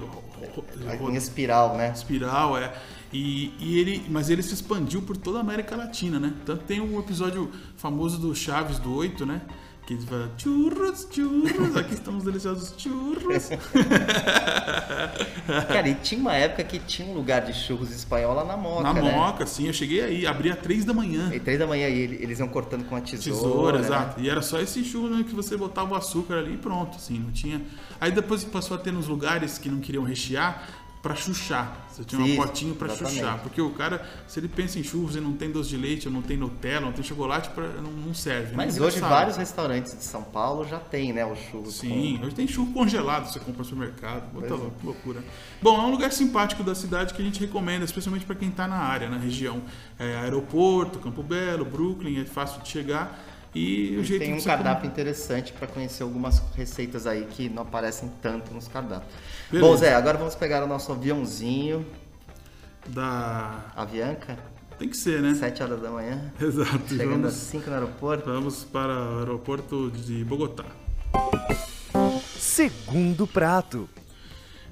Em 1.10 1.16
espiral, 1.16 1.76
né? 1.78 1.92
espiral, 1.94 2.58
é. 2.58 2.74
E, 3.12 3.54
e 3.60 3.78
ele, 3.78 4.06
mas 4.10 4.30
ele 4.30 4.42
se 4.42 4.54
expandiu 4.54 5.02
por 5.02 5.16
toda 5.16 5.38
a 5.38 5.42
América 5.42 5.76
Latina, 5.76 6.20
né? 6.20 6.34
Tanto 6.46 6.64
tem 6.64 6.80
um 6.82 7.00
episódio 7.00 7.52
famoso 7.78 8.18
do 8.18 8.34
Chaves 8.34 8.80
do 8.80 8.96
8, 8.96 9.26
né? 9.26 9.42
Que 9.86 9.96
ele 9.96 10.06
fala, 10.06 10.32
churros, 10.38 11.08
churros, 11.12 11.76
aqui 11.76 11.94
estão 11.94 12.18
os 12.18 12.24
deliciosos 12.24 12.74
churros. 12.78 13.50
Cara, 15.68 15.90
e 15.90 15.96
tinha 15.96 16.22
uma 16.22 16.34
época 16.34 16.64
que 16.64 16.80
tinha 16.80 17.06
um 17.08 17.14
lugar 17.14 17.42
de 17.42 17.54
churros 17.54 17.92
espanhol 17.92 18.34
lá 18.34 18.46
na 18.46 18.56
Moca, 18.56 18.84
Na 18.84 18.94
né? 18.94 19.02
moca, 19.12 19.46
sim, 19.46 19.68
eu 19.68 19.74
cheguei 19.74 20.02
aí, 20.02 20.26
abri 20.26 20.50
às 20.50 20.58
três 20.60 20.86
da 20.86 20.94
manhã. 20.94 21.30
E 21.34 21.40
três 21.40 21.60
da 21.60 21.68
manhã 21.68 21.90
e 21.90 22.00
ele- 22.00 22.18
eles 22.22 22.40
iam 22.40 22.48
cortando 22.48 22.86
com 22.86 22.96
a 22.96 23.02
tesoura. 23.02 23.42
Tesoura, 23.42 23.80
né? 23.80 23.86
exato. 23.86 24.22
E 24.22 24.30
era 24.30 24.42
só 24.42 24.58
esse 24.60 24.84
churro 24.86 25.10
né, 25.10 25.26
que 25.28 25.36
você 25.36 25.58
botava 25.58 25.94
o 25.94 25.98
açúcar 25.98 26.36
ali 26.36 26.54
e 26.54 26.58
pronto, 26.58 26.96
assim, 26.96 27.20
não 27.20 27.32
tinha. 27.32 27.62
Aí 28.00 28.12
depois 28.12 28.44
passou 28.46 28.78
a 28.78 28.80
ter 28.80 28.94
nos 28.94 29.08
lugares 29.10 29.58
que 29.58 29.68
não 29.70 29.80
queriam 29.82 30.04
rechear 30.06 30.64
pra 31.04 31.14
chuchar. 31.16 31.86
Você 31.92 32.04
tinha 32.06 32.20
um 32.22 32.26
Sim, 32.26 32.36
potinho 32.38 32.76
pra 32.76 32.88
exatamente. 32.88 33.16
chuchar. 33.20 33.40
Porque 33.40 33.62
o 33.62 33.70
cara, 33.72 34.04
se 34.26 34.40
ele 34.40 34.48
pensa 34.48 34.80
em 34.80 34.84
churros 34.84 35.16
e 35.18 35.20
não 35.20 35.34
tem 35.34 35.52
doce 35.52 35.70
de 35.70 35.78
leite, 35.78 36.08
ou 36.08 36.14
não 36.14 36.22
tem 36.24 36.38
Nutella, 36.38 36.86
não 36.86 36.94
tem 36.94 37.04
chocolate, 37.04 37.50
pra, 37.50 37.68
não, 37.68 37.92
não 37.92 38.14
serve. 38.14 38.48
né? 38.52 38.54
Mas 38.56 38.76
hoje 38.80 38.96
Engraçado. 38.98 39.10
vários 39.10 39.36
restaurantes 39.38 39.96
de 39.98 40.04
São 40.04 40.24
Paulo 40.24 40.66
já 40.66 40.80
tem, 40.80 41.12
né, 41.14 41.26
os 41.26 41.38
churros. 41.52 41.76
Sim, 41.76 42.20
hoje 42.24 42.34
tem 42.34 42.48
churro 42.48 42.72
congelado, 42.74 43.30
você 43.32 43.38
compra 43.38 43.60
no 43.60 43.66
supermercado. 43.66 44.34
Muita 44.34 44.56
lou- 44.56 44.74
loucura. 44.82 45.22
Bom, 45.62 45.76
é 45.78 45.86
um 45.86 45.92
lugar 45.92 46.12
simpático 46.14 46.64
da 46.64 46.74
cidade 46.74 47.14
que 47.14 47.22
a 47.22 47.26
gente 47.26 47.40
recomenda, 47.40 47.84
especialmente 47.86 48.26
para 48.26 48.36
quem 48.38 48.48
está 48.50 48.66
na 48.66 48.78
área, 48.78 49.10
na 49.10 49.18
região. 49.18 49.62
É, 50.00 50.16
aeroporto, 50.20 51.00
Campo 51.00 51.22
Belo, 51.22 51.66
Brooklyn, 51.66 52.22
é 52.22 52.26
fácil 52.26 52.62
de 52.62 52.70
chegar. 52.70 53.20
E 53.56 53.96
o 53.98 54.04
jeito 54.04 54.22
tem 54.26 54.34
um 54.34 54.42
cardápio 54.42 54.88
interessante 54.88 55.54
para 55.54 55.68
conhecer 55.68 56.02
algumas 56.04 56.42
receitas 56.56 57.06
aí 57.06 57.26
que 57.30 57.50
não 57.50 57.62
aparecem 57.62 58.12
tanto 58.22 58.52
nos 58.54 58.68
cardápios. 58.68 59.12
Beleza. 59.52 59.70
Bom, 59.72 59.78
Zé, 59.78 59.94
agora 59.94 60.18
vamos 60.18 60.34
pegar 60.34 60.64
o 60.64 60.68
nosso 60.68 60.92
aviãozinho, 60.92 61.86
da. 62.88 63.72
Avianca, 63.76 64.38
Tem 64.80 64.90
que 64.90 64.98
ser, 64.98 65.22
né? 65.22 65.36
7 65.36 65.62
horas 65.64 65.82
da 65.82 65.92
manhã, 65.92 66.32
Exato. 66.42 66.88
chegando 66.90 67.28
às 67.28 67.34
Vamos, 67.34 67.50
5 67.52 67.70
no 67.70 67.74
aeroporto. 67.76 68.26
vamos 68.26 68.64
para 68.64 68.92
o 68.92 69.20
aeroporto 69.20 69.92
de 69.92 70.24
Bogotá. 70.24 70.66
Segundo 72.38 73.26
prato. 73.28 73.88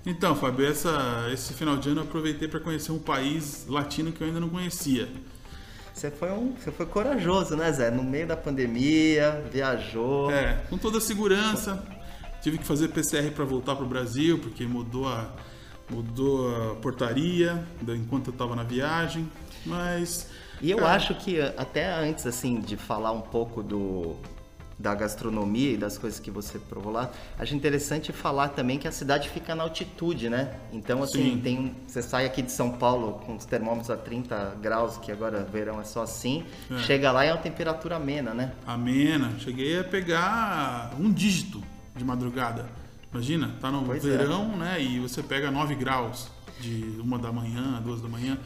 Então, 0.05 0.35
Fábio, 0.35 0.65
essa, 0.67 1.27
esse 1.31 1.53
final 1.53 1.77
de 1.77 1.89
ano 1.89 2.01
eu 2.01 2.05
aproveitei 2.05 2.47
para 2.47 2.59
conhecer 2.59 2.91
um 2.91 2.97
país 2.99 3.65
latino 3.67 4.11
que 4.11 4.21
eu 4.21 4.27
ainda 4.27 4.39
não 4.39 4.49
conhecia. 4.49 5.07
Você 6.01 6.09
foi 6.09 6.31
um, 6.31 6.55
você 6.55 6.71
foi 6.71 6.87
corajoso, 6.87 7.55
né, 7.55 7.71
Zé? 7.71 7.91
No 7.91 8.03
meio 8.03 8.25
da 8.25 8.35
pandemia, 8.35 9.45
viajou. 9.53 10.31
É, 10.31 10.59
com 10.67 10.75
toda 10.75 10.97
a 10.97 11.01
segurança. 11.01 11.83
Tive 12.41 12.57
que 12.57 12.65
fazer 12.65 12.87
PCR 12.87 13.29
para 13.29 13.45
voltar 13.45 13.75
para 13.75 13.85
o 13.85 13.87
Brasil, 13.87 14.39
porque 14.39 14.65
mudou 14.65 15.07
a, 15.07 15.29
mudou 15.87 16.71
a 16.71 16.75
portaria 16.77 17.63
enquanto 17.87 18.29
eu 18.29 18.31
estava 18.31 18.55
na 18.55 18.63
viagem. 18.63 19.29
Mas. 19.63 20.27
E 20.59 20.71
eu 20.71 20.79
cara, 20.79 20.93
acho 20.93 21.13
que 21.13 21.39
até 21.39 21.93
antes 21.93 22.25
assim 22.25 22.59
de 22.59 22.75
falar 22.77 23.11
um 23.11 23.21
pouco 23.21 23.61
do 23.61 24.15
da 24.81 24.95
gastronomia 24.95 25.73
e 25.73 25.77
das 25.77 25.97
coisas 25.97 26.19
que 26.19 26.31
você 26.31 26.57
provou 26.57 26.91
lá, 26.91 27.11
acho 27.37 27.53
interessante 27.55 28.11
falar 28.11 28.49
também 28.49 28.79
que 28.79 28.87
a 28.87 28.91
cidade 28.91 29.29
fica 29.29 29.53
na 29.53 29.63
altitude, 29.63 30.27
né? 30.27 30.55
Então 30.73 31.03
assim, 31.03 31.35
Sim. 31.35 31.39
tem 31.41 31.59
um- 31.59 31.73
você 31.87 32.01
sai 32.01 32.25
aqui 32.25 32.41
de 32.41 32.51
São 32.51 32.71
Paulo 32.71 33.21
com 33.25 33.35
os 33.35 33.45
termômetros 33.45 33.91
a 33.91 33.95
30 33.97 34.55
graus, 34.61 34.97
que 34.97 35.11
agora 35.11 35.43
verão 35.43 35.79
é 35.79 35.83
só 35.83 36.01
assim, 36.01 36.43
É. 36.71 36.77
chega 36.79 37.11
lá 37.11 37.23
e 37.25 37.29
é 37.29 37.31
uma 37.33 37.41
temperatura 37.41 37.97
amena, 37.97 38.33
né? 38.33 38.53
Amena. 38.65 39.33
Cheguei 39.39 39.79
a 39.79 39.83
pegar 39.83 40.93
um 40.99 41.11
dígito 41.11 41.63
de 41.95 42.03
madrugada. 42.03 42.65
Imagina, 43.13 43.53
tá 43.61 43.69
no 43.69 43.83
Pois 43.83 44.03
é. 44.03 44.17
verão, 44.17 44.57
né? 44.57 44.81
E 44.81 44.99
você 44.99 45.21
pega 45.21 45.51
9 45.51 45.75
graus 45.75 46.29
de 46.59 46.95
uma 46.99 47.19
da 47.19 47.31
manhã, 47.31 47.79
duas 47.83 48.01
da 48.01 48.07
manhã. 48.09 48.37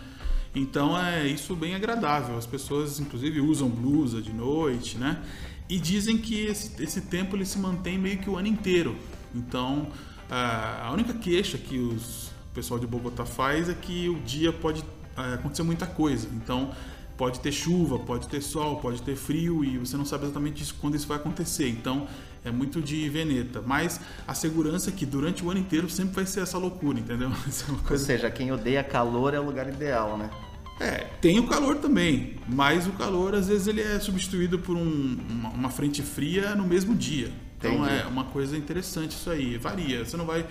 Então 0.54 0.98
é 0.98 1.28
isso 1.28 1.56
bem 1.56 1.76
agradável. 1.76 2.38
As 2.38 2.46
pessoas, 2.46 3.00
inclusive, 3.00 3.42
usam 3.42 3.70
blusa 3.70 4.22
de 4.22 4.32
noite, 4.34 4.98
né? 4.98 5.22
E 5.68 5.80
dizem 5.80 6.18
que 6.18 6.46
esse, 6.46 6.82
esse 6.82 7.02
tempo 7.02 7.36
ele 7.36 7.46
se 7.46 7.58
mantém 7.58 7.98
meio 7.98 8.18
que 8.20 8.30
o 8.30 8.38
ano 8.38 8.48
inteiro. 8.48 8.96
Então 9.34 9.88
a 10.30 10.90
única 10.92 11.14
queixa 11.14 11.58
que 11.58 11.78
os, 11.78 12.28
o 12.28 12.54
pessoal 12.54 12.80
de 12.80 12.88
Bogotá 12.88 13.26
faz 13.26 13.70
é 13.70 13.74
que 13.74 14.10
o 14.10 14.20
dia 14.22 14.52
pode 14.52 14.84
é, 15.18 15.36
acontecer 15.36 15.64
muita 15.64 15.86
coisa. 15.86 16.28
Então 16.34 16.72
pode 17.18 17.40
ter 17.40 17.52
chuva, 17.52 17.98
pode 18.00 18.28
ter 18.28 18.42
sol, 18.42 18.78
pode 18.78 19.02
ter 19.02 19.16
frio 19.16 19.64
e 19.64 19.78
você 19.78 19.96
não 19.96 20.06
sabe 20.06 20.26
exatamente 20.26 20.62
isso, 20.62 20.76
quando 20.82 20.96
isso 20.96 21.08
vai 21.08 21.18
acontecer. 21.18 21.70
Então 21.70 22.08
é 22.44 22.52
muito 22.52 22.82
de 22.82 23.08
veneta. 23.10 23.62
Mas 23.66 24.00
a 24.28 24.34
segurança 24.34 24.90
é 24.90 24.94
que 24.94 25.06
durante 25.06 25.44
o 25.44 25.50
ano 25.50 25.60
inteiro 25.60 25.90
sempre 25.90 26.16
vai 26.16 26.26
ser 26.26 26.42
essa 26.42 26.58
loucura, 26.58 27.00
entendeu? 27.00 27.30
É 27.68 27.72
uma 27.72 27.80
Ou 27.80 27.86
coisa 27.86 28.06
seja, 28.06 28.30
quem 28.30 28.52
odeia 28.52 28.84
calor 28.84 29.34
é 29.34 29.40
o 29.40 29.44
lugar 29.44 29.68
ideal, 29.68 30.18
né? 30.18 30.30
É, 30.80 31.06
tem 31.22 31.40
o 31.40 31.48
calor 31.48 31.78
também, 31.78 32.36
mas 32.48 32.86
o 32.88 32.92
calor 32.92 33.34
às 33.34 33.48
vezes 33.48 33.68
ele 33.68 33.82
é 33.82 34.00
substituído 34.00 34.60
por 34.60 34.76
um- 34.76 35.18
uma, 35.30 35.50
uma 35.50 35.70
frente 35.70 36.02
fria 36.02 36.54
no 36.56 36.66
mesmo 36.66 36.94
dia. 36.94 37.32
Então 37.58 37.86
Entendi. 37.86 38.02
é 38.02 38.06
uma 38.06 38.26
coisa 38.26 38.58
interessante 38.58 39.12
isso 39.12 39.30
aí, 39.30 39.58
varia. 39.58 40.04
Você 40.06 40.18
não 40.18 40.26
vai 40.26 40.46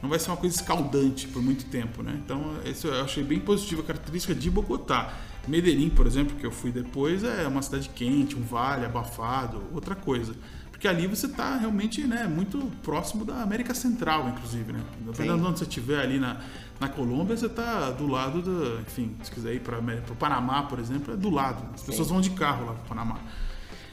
não 0.00 0.08
vai 0.08 0.18
ser 0.20 0.30
uma 0.30 0.36
coisa 0.36 0.54
escaldante 0.54 1.26
por 1.26 1.42
muito 1.42 1.64
tempo, 1.66 2.02
né? 2.04 2.12
Então 2.24 2.54
isso 2.64 2.86
eu 2.86 3.02
achei 3.04 3.24
bem 3.24 3.40
positivo 3.40 3.80
a 3.80 3.84
característica 3.84 4.34
de 4.34 4.48
Bogotá. 4.50 5.12
Medellín, 5.46 5.88
por 5.90 6.06
exemplo, 6.06 6.36
que 6.36 6.44
eu 6.46 6.52
fui 6.52 6.70
depois, 6.70 7.24
é 7.24 7.46
uma 7.48 7.62
cidade 7.62 7.88
quente, 7.88 8.36
um 8.36 8.42
vale 8.42 8.84
abafado, 8.84 9.62
outra 9.72 9.94
coisa. 9.96 10.34
Porque 10.70 10.86
ali 10.86 11.08
você 11.08 11.26
está 11.26 11.56
realmente 11.56 12.04
né, 12.04 12.28
muito 12.28 12.58
próximo 12.84 13.24
da 13.24 13.42
América 13.42 13.74
Central, 13.74 14.28
inclusive, 14.28 14.72
né? 14.72 14.80
Dependendo 15.00 15.38
de 15.42 15.48
onde 15.48 15.58
você 15.58 15.64
estiver 15.64 16.00
ali 16.00 16.20
na, 16.20 16.40
na 16.80 16.88
Colômbia, 16.88 17.36
você 17.36 17.46
está 17.46 17.90
do 17.90 18.06
lado 18.06 18.40
do. 18.40 18.80
Enfim, 18.80 19.16
se 19.22 19.30
quiser 19.30 19.54
ir 19.54 19.60
para 19.60 19.78
o 19.78 20.16
Panamá, 20.16 20.62
por 20.64 20.78
exemplo, 20.78 21.12
é 21.12 21.16
do 21.16 21.30
lado. 21.30 21.62
As 21.74 21.82
pessoas 21.82 22.08
vão 22.08 22.20
de 22.20 22.30
carro 22.30 22.66
lá 22.66 22.72
para 22.74 22.84
o 22.84 22.88
Panamá. 22.88 23.18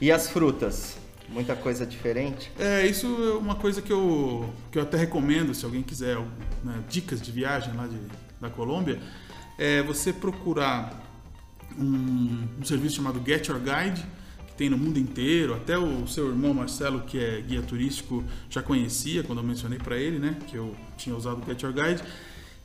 E 0.00 0.12
as 0.12 0.28
frutas? 0.28 0.96
Muita 1.28 1.56
coisa 1.56 1.84
diferente? 1.84 2.52
É, 2.58 2.86
isso 2.86 3.06
é 3.06 3.36
uma 3.36 3.56
coisa 3.56 3.82
que 3.82 3.92
eu, 3.92 4.48
que 4.70 4.78
eu 4.78 4.82
até 4.82 4.96
recomendo, 4.96 5.52
se 5.54 5.64
alguém 5.64 5.82
quiser 5.82 6.16
né, 6.62 6.84
dicas 6.88 7.20
de 7.20 7.32
viagem 7.32 7.74
lá 7.74 7.88
de, 7.88 7.98
da 8.40 8.48
Colômbia, 8.48 9.00
é 9.58 9.82
você 9.82 10.12
procurar 10.12 11.02
um, 11.76 12.46
um 12.60 12.64
serviço 12.64 12.96
chamado 12.96 13.20
Get 13.26 13.48
Your 13.48 13.58
Guide, 13.58 14.06
que 14.46 14.54
tem 14.54 14.70
no 14.70 14.78
mundo 14.78 15.00
inteiro, 15.00 15.54
até 15.54 15.76
o 15.76 16.06
seu 16.06 16.28
irmão 16.28 16.54
Marcelo, 16.54 17.00
que 17.00 17.18
é 17.18 17.40
guia 17.40 17.62
turístico, 17.62 18.22
já 18.48 18.62
conhecia 18.62 19.24
quando 19.24 19.40
eu 19.40 19.44
mencionei 19.44 19.80
para 19.80 19.96
ele, 19.96 20.20
né, 20.20 20.36
que 20.46 20.56
eu 20.56 20.76
tinha 20.96 21.16
usado 21.16 21.42
o 21.42 21.46
Get 21.46 21.60
Your 21.62 21.72
Guide, 21.72 22.02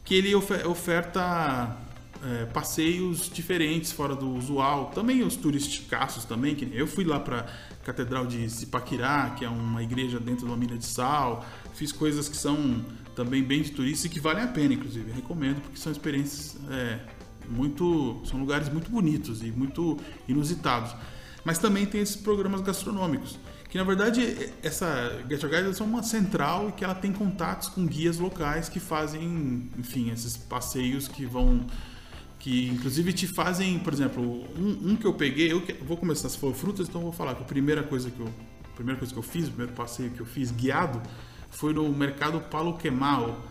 que 0.04 0.16
ele 0.16 0.34
ofe- 0.36 0.66
oferta 0.66 1.78
é, 2.24 2.46
passeios 2.46 3.30
diferentes, 3.30 3.92
fora 3.92 4.16
do 4.16 4.30
usual. 4.36 4.92
Também 4.94 5.24
os 5.24 5.36
turisticaços 5.36 6.26
também, 6.26 6.56
que 6.56 6.70
eu 6.74 6.88
fui 6.88 7.04
lá 7.04 7.20
para 7.20 7.48
Catedral 7.84 8.26
de 8.26 8.48
Zipaquirá, 8.48 9.32
que 9.32 9.44
é 9.44 9.50
uma 9.50 9.82
igreja 9.82 10.20
dentro 10.20 10.46
de 10.46 10.52
uma 10.52 10.58
mina 10.58 10.78
de 10.78 10.86
sal. 10.86 11.46
Fiz 11.74 11.92
coisas 11.92 12.30
que 12.30 12.38
são 12.38 12.84
também 13.16 13.44
bem 13.44 13.62
de 13.62 13.72
turista 13.72 14.08
e 14.08 14.10
que 14.10 14.20
valem 14.20 14.44
a 14.44 14.48
pena, 14.48 14.74
inclusive. 14.74 15.12
Recomendo, 15.12 15.62
porque 15.62 15.78
são 15.78 15.92
experiências 15.92 16.58
é, 16.70 17.00
muito... 17.50 18.22
São 18.26 18.40
lugares 18.40 18.70
muito 18.70 18.92
bonitos 18.92 19.42
e 19.42 19.52
muito 19.52 19.98
inusitados. 20.28 20.96
Mas 21.44 21.58
também 21.58 21.88
tem 21.88 22.02
esses 22.02 22.16
programas 22.16 22.62
gastronômicos, 22.62 23.40
que 23.72 23.78
na 23.78 23.86
verdade 23.86 24.52
essa 24.62 25.24
Get 25.30 25.42
Your 25.42 25.50
Guide 25.50 25.82
é 25.82 25.84
uma 25.84 26.04
central 26.04 26.68
e 26.70 26.72
que 26.74 26.84
ela 26.84 26.94
tem 26.94 27.14
contatos 27.14 27.70
com 27.70 27.86
guias 27.86 28.20
locais 28.20 28.68
que 28.68 28.82
fazem, 28.82 29.70
enfim, 29.80 30.12
esses 30.12 30.36
passeios 30.36 31.08
que 31.08 31.26
vão 31.26 31.66
que 32.38 32.68
inclusive 32.68 33.14
te 33.14 33.28
fazem, 33.28 33.80
por 33.80 33.94
exemplo, 33.94 34.22
um, 34.58 34.92
um 34.92 34.96
que 34.98 35.06
eu 35.08 35.14
peguei, 35.14 35.54
eu 35.54 35.62
que- 35.62 35.74
vou 35.74 35.96
começar 35.96 36.28
se 36.28 36.38
for 36.38 36.54
frutas, 36.54 36.90
então 36.90 37.00
vou 37.02 37.14
falar 37.14 37.34
que 37.36 37.44
a 37.44 37.46
primeira 37.46 37.82
coisa 37.82 38.12
que 38.12 38.20
eu, 38.20 38.28
primeira 38.76 39.00
coisa 39.00 39.14
que 39.14 39.20
eu 39.20 39.24
fiz, 39.24 39.46
o 39.48 39.52
primeiro 39.52 39.72
passeio 39.74 40.10
que 40.12 40.20
eu 40.20 40.26
fiz 40.26 40.52
guiado 40.52 41.02
foi 41.50 41.72
no 41.74 41.88
mercado 41.94 42.42
Palo 42.42 42.78
Quemal, 42.78 43.42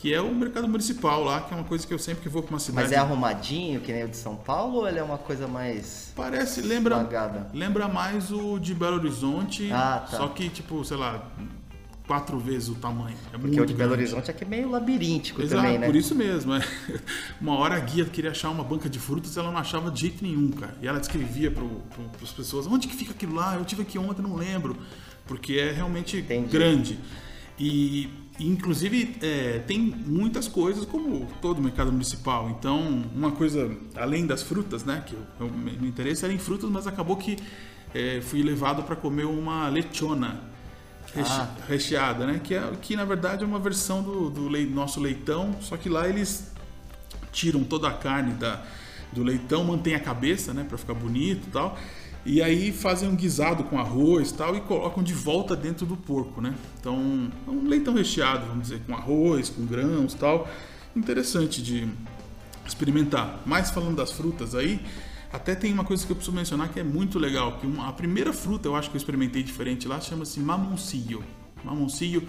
que 0.00 0.14
é 0.14 0.20
o 0.20 0.34
mercado 0.34 0.66
municipal 0.66 1.22
lá, 1.22 1.42
que 1.42 1.52
é 1.52 1.56
uma 1.56 1.64
coisa 1.64 1.86
que 1.86 1.92
eu 1.92 1.98
sempre 1.98 2.22
que 2.22 2.28
vou 2.28 2.42
para 2.42 2.54
uma 2.54 2.58
cidade 2.58 2.84
Mas 2.88 2.92
é 2.92 2.96
arrumadinho, 2.96 3.80
que 3.80 3.92
nem 3.92 4.04
o 4.04 4.08
de 4.08 4.16
São 4.16 4.34
Paulo, 4.34 4.78
ou 4.78 4.88
ele 4.88 4.98
é 4.98 5.02
uma 5.02 5.18
coisa 5.18 5.46
mais. 5.46 6.10
Parece, 6.16 6.62
lembra, 6.62 7.06
lembra 7.52 7.86
mais 7.86 8.30
o 8.32 8.58
de 8.58 8.74
Belo 8.74 8.96
Horizonte, 8.96 9.70
Ah, 9.70 10.06
tá. 10.10 10.16
só 10.16 10.28
que 10.28 10.48
tipo, 10.48 10.82
sei 10.84 10.96
lá, 10.96 11.22
quatro 12.06 12.38
vezes 12.38 12.70
o 12.70 12.74
tamanho. 12.76 13.14
É 13.28 13.32
Porque 13.36 13.46
muito 13.48 13.62
o 13.62 13.66
de 13.66 13.74
Belo 13.74 13.90
grande. 13.90 14.04
Horizonte 14.12 14.30
aqui 14.30 14.42
é 14.42 14.46
meio 14.46 14.70
labiríntico 14.70 15.42
Exato, 15.42 15.62
também, 15.62 15.78
né? 15.78 15.86
por 15.86 15.94
isso 15.94 16.14
mesmo. 16.14 16.54
é. 16.54 16.60
Uma 17.38 17.56
hora 17.58 17.76
a 17.76 17.80
guia 17.80 18.04
queria 18.06 18.30
achar 18.30 18.48
uma 18.48 18.64
banca 18.64 18.88
de 18.88 18.98
frutas, 18.98 19.36
ela 19.36 19.50
não 19.52 19.58
achava 19.58 19.90
de 19.90 20.00
jeito 20.00 20.24
nenhum, 20.24 20.50
cara. 20.50 20.76
E 20.82 20.88
ela 20.88 20.98
descrevia 20.98 21.50
para 21.50 21.62
as 22.22 22.32
pessoas, 22.32 22.66
onde 22.66 22.88
que 22.88 22.96
fica 22.96 23.12
aquilo 23.12 23.34
lá? 23.34 23.54
Eu 23.54 23.64
tive 23.66 23.82
aqui 23.82 23.98
ontem, 23.98 24.22
não 24.22 24.34
lembro. 24.34 24.76
Porque 25.26 25.54
é 25.54 25.70
realmente 25.72 26.16
Entendi. 26.16 26.48
grande. 26.48 26.98
E, 27.58 28.08
inclusive, 28.46 29.16
é, 29.22 29.58
tem 29.66 29.78
muitas 29.80 30.48
coisas, 30.48 30.84
como 30.84 31.26
todo 31.42 31.60
mercado 31.62 31.92
municipal. 31.92 32.50
Então, 32.50 33.04
uma 33.14 33.32
coisa, 33.32 33.70
além 33.96 34.26
das 34.26 34.42
frutas, 34.42 34.84
né? 34.84 35.02
Que 35.06 35.14
eu, 35.14 35.20
eu, 35.40 35.50
meu 35.50 35.74
interesse 35.88 36.24
era 36.24 36.32
em 36.34 36.38
frutas, 36.38 36.68
mas 36.70 36.86
acabou 36.86 37.16
que 37.16 37.36
é, 37.94 38.20
fui 38.22 38.42
levado 38.42 38.82
para 38.82 38.96
comer 38.96 39.24
uma 39.26 39.68
lechona 39.68 40.40
reche- 41.14 41.30
Ah. 41.32 41.48
recheada, 41.68 42.26
né? 42.26 42.40
Que, 42.42 42.54
é, 42.54 42.72
que 42.80 42.94
na 42.96 43.04
verdade 43.04 43.42
é 43.42 43.46
uma 43.46 43.58
versão 43.58 44.02
do, 44.02 44.30
do 44.30 44.48
lei- 44.48 44.66
nosso 44.68 45.00
leitão, 45.00 45.56
só 45.60 45.76
que 45.76 45.88
lá 45.88 46.08
eles 46.08 46.50
tiram 47.32 47.62
toda 47.64 47.88
a 47.88 47.92
carne 47.92 48.34
da, 48.34 48.62
do 49.12 49.22
leitão, 49.22 49.64
mantém 49.64 49.94
a 49.94 50.00
cabeça, 50.00 50.52
né, 50.54 50.64
para 50.68 50.78
ficar 50.78 50.94
bonito 50.94 51.46
e 51.48 51.50
tal. 51.50 51.76
E 52.24 52.42
aí 52.42 52.70
fazem 52.70 53.08
um 53.08 53.16
guisado 53.16 53.64
com 53.64 53.78
arroz 53.78 54.30
tal 54.30 54.54
e 54.54 54.60
colocam 54.60 55.02
de 55.02 55.14
volta 55.14 55.56
dentro 55.56 55.86
do 55.86 55.96
porco, 55.96 56.40
né? 56.40 56.54
Então, 56.78 57.30
é 57.46 57.50
um 57.50 57.66
leitão 57.66 57.94
recheado, 57.94 58.46
vamos 58.46 58.64
dizer, 58.64 58.82
com 58.86 58.94
arroz, 58.94 59.48
com 59.48 59.64
grãos 59.64 60.12
tal. 60.14 60.46
Interessante 60.94 61.62
de 61.62 61.88
experimentar. 62.66 63.40
Mas 63.46 63.70
falando 63.70 63.96
das 63.96 64.12
frutas 64.12 64.54
aí, 64.54 64.80
até 65.32 65.54
tem 65.54 65.72
uma 65.72 65.84
coisa 65.84 66.04
que 66.04 66.12
eu 66.12 66.16
preciso 66.16 66.36
mencionar 66.36 66.68
que 66.68 66.78
é 66.78 66.84
muito 66.84 67.18
legal, 67.18 67.58
que 67.58 67.66
uma- 67.66 67.88
a 67.88 67.92
primeira 67.92 68.32
fruta 68.32 68.68
eu 68.68 68.76
acho 68.76 68.90
que 68.90 68.96
eu 68.96 68.98
experimentei 68.98 69.42
diferente 69.42 69.88
lá 69.88 70.00
chama-se 70.00 70.40
mamoncillo. 70.40 71.24
Mamoncillo 71.64 72.22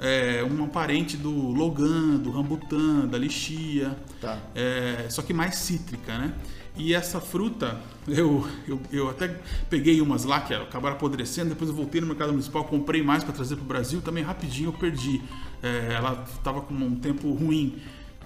é 0.00 0.42
uma 0.42 0.66
parente 0.66 1.16
do 1.16 1.30
logan, 1.30 2.16
do 2.16 2.30
rambutan, 2.30 3.06
da 3.06 3.18
lixia, 3.18 3.96
Tá. 4.20 4.38
é, 4.54 5.06
só 5.10 5.20
que 5.22 5.32
mais 5.34 5.56
cítrica, 5.56 6.16
né? 6.18 6.32
E 6.76 6.94
essa 6.94 7.20
fruta, 7.20 7.78
eu, 8.08 8.46
eu, 8.66 8.80
eu 8.90 9.10
até 9.10 9.28
peguei 9.68 10.00
umas 10.00 10.24
lá 10.24 10.40
que 10.40 10.54
acabaram 10.54 10.96
apodrecendo, 10.96 11.50
depois 11.50 11.68
eu 11.68 11.76
voltei 11.76 12.00
no 12.00 12.06
mercado 12.06 12.30
municipal, 12.32 12.64
comprei 12.64 13.02
mais 13.02 13.22
para 13.22 13.34
trazer 13.34 13.56
para 13.56 13.64
o 13.64 13.68
Brasil, 13.68 14.00
também 14.00 14.24
rapidinho 14.24 14.68
eu 14.68 14.72
perdi. 14.72 15.20
É, 15.62 15.92
ela 15.94 16.24
estava 16.32 16.62
com 16.62 16.72
um 16.72 16.96
tempo 16.96 17.30
ruim, 17.34 17.76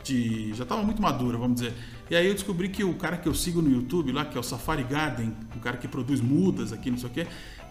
de, 0.04 0.52
já 0.54 0.62
estava 0.62 0.82
muito 0.82 1.02
madura, 1.02 1.36
vamos 1.38 1.60
dizer. 1.60 1.74
E 2.08 2.14
aí 2.14 2.26
eu 2.28 2.34
descobri 2.34 2.68
que 2.68 2.84
o 2.84 2.94
cara 2.94 3.16
que 3.16 3.28
eu 3.28 3.34
sigo 3.34 3.60
no 3.62 3.70
YouTube 3.70 4.12
lá, 4.12 4.24
que 4.24 4.36
é 4.36 4.40
o 4.40 4.44
Safari 4.44 4.84
Garden, 4.84 5.34
um 5.56 5.58
cara 5.58 5.76
que 5.78 5.88
produz 5.88 6.20
mudas 6.20 6.72
aqui, 6.72 6.90
não 6.90 6.98
sei 6.98 7.08
o 7.08 7.12
quê, 7.12 7.26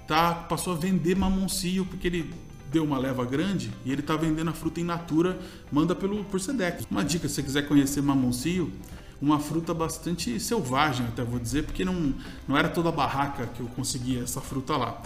tá, 0.07 0.33
passou 0.33 0.73
a 0.73 0.75
vender 0.75 1.15
mamoncillo, 1.15 1.85
porque 1.85 2.07
ele 2.07 2.33
deu 2.73 2.83
uma 2.83 2.97
leva 2.97 3.23
grande 3.23 3.71
e 3.86 3.91
ele 3.91 4.01
tá 4.01 4.17
vendendo 4.17 4.49
a 4.49 4.53
fruta 4.53 4.81
in 4.81 4.83
natura, 4.83 5.39
manda 5.71 5.95
pelo 5.95 6.23
por 6.25 6.41
Sedex. 6.41 6.86
Uma 6.89 7.05
dica, 7.05 7.29
se 7.29 7.36
você 7.36 7.43
quiser 7.43 7.67
conhecer 7.67 8.01
mamoncillo, 8.01 8.71
uma 9.21 9.39
fruta 9.39 9.73
bastante 9.73 10.39
selvagem, 10.39 11.05
até 11.05 11.23
vou 11.23 11.39
dizer, 11.39 11.63
porque 11.63 11.86
não, 11.86 12.13
não 12.47 12.57
era 12.57 12.67
toda 12.67 12.91
barraca 12.91 13.45
que 13.45 13.62
eu 13.62 13.67
conseguia 13.67 14.23
essa 14.23 14.41
fruta 14.41 14.75
lá. 14.75 15.01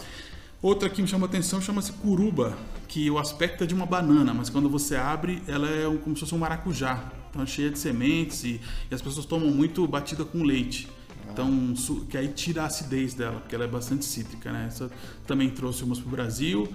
Outra 0.61 0.89
que 0.89 1.01
me 1.01 1.07
chama 1.07 1.27
atenção 1.27 1.61
chama-se 1.61 1.91
curuba, 1.91 2.57
que 2.87 3.11
o 3.11 3.19
aspecto 3.19 3.63
é 3.63 3.67
de 3.67 3.75
uma 3.75 3.85
banana, 3.85 4.33
mas 4.33 4.49
quando 4.49 4.69
você 4.69 4.95
abre, 4.95 5.43
ela 5.45 5.69
é 5.69 5.83
como 6.03 6.15
se 6.15 6.21
fosse 6.21 6.33
um 6.33 6.39
maracujá. 6.39 7.11
Então 7.29 7.43
é 7.43 7.45
cheia 7.45 7.69
de 7.69 7.77
sementes 7.77 8.43
e, 8.43 8.61
e 8.89 8.95
as 8.95 9.01
pessoas 9.01 9.25
tomam 9.25 9.51
muito 9.51 9.85
batida 9.87 10.25
com 10.25 10.41
leite. 10.41 10.87
Então, 11.31 11.73
que 12.09 12.17
aí 12.17 12.29
tira 12.29 12.63
a 12.63 12.65
acidez 12.65 13.13
dela, 13.13 13.39
porque 13.39 13.53
ela 13.53 13.65
é 13.65 13.67
bastante 13.67 14.05
cítrica, 14.05 14.51
né? 14.51 14.65
Essa 14.67 14.89
também 15.27 15.49
trouxe 15.49 15.83
umas 15.83 15.99
pro 15.99 16.09
Brasil. 16.09 16.67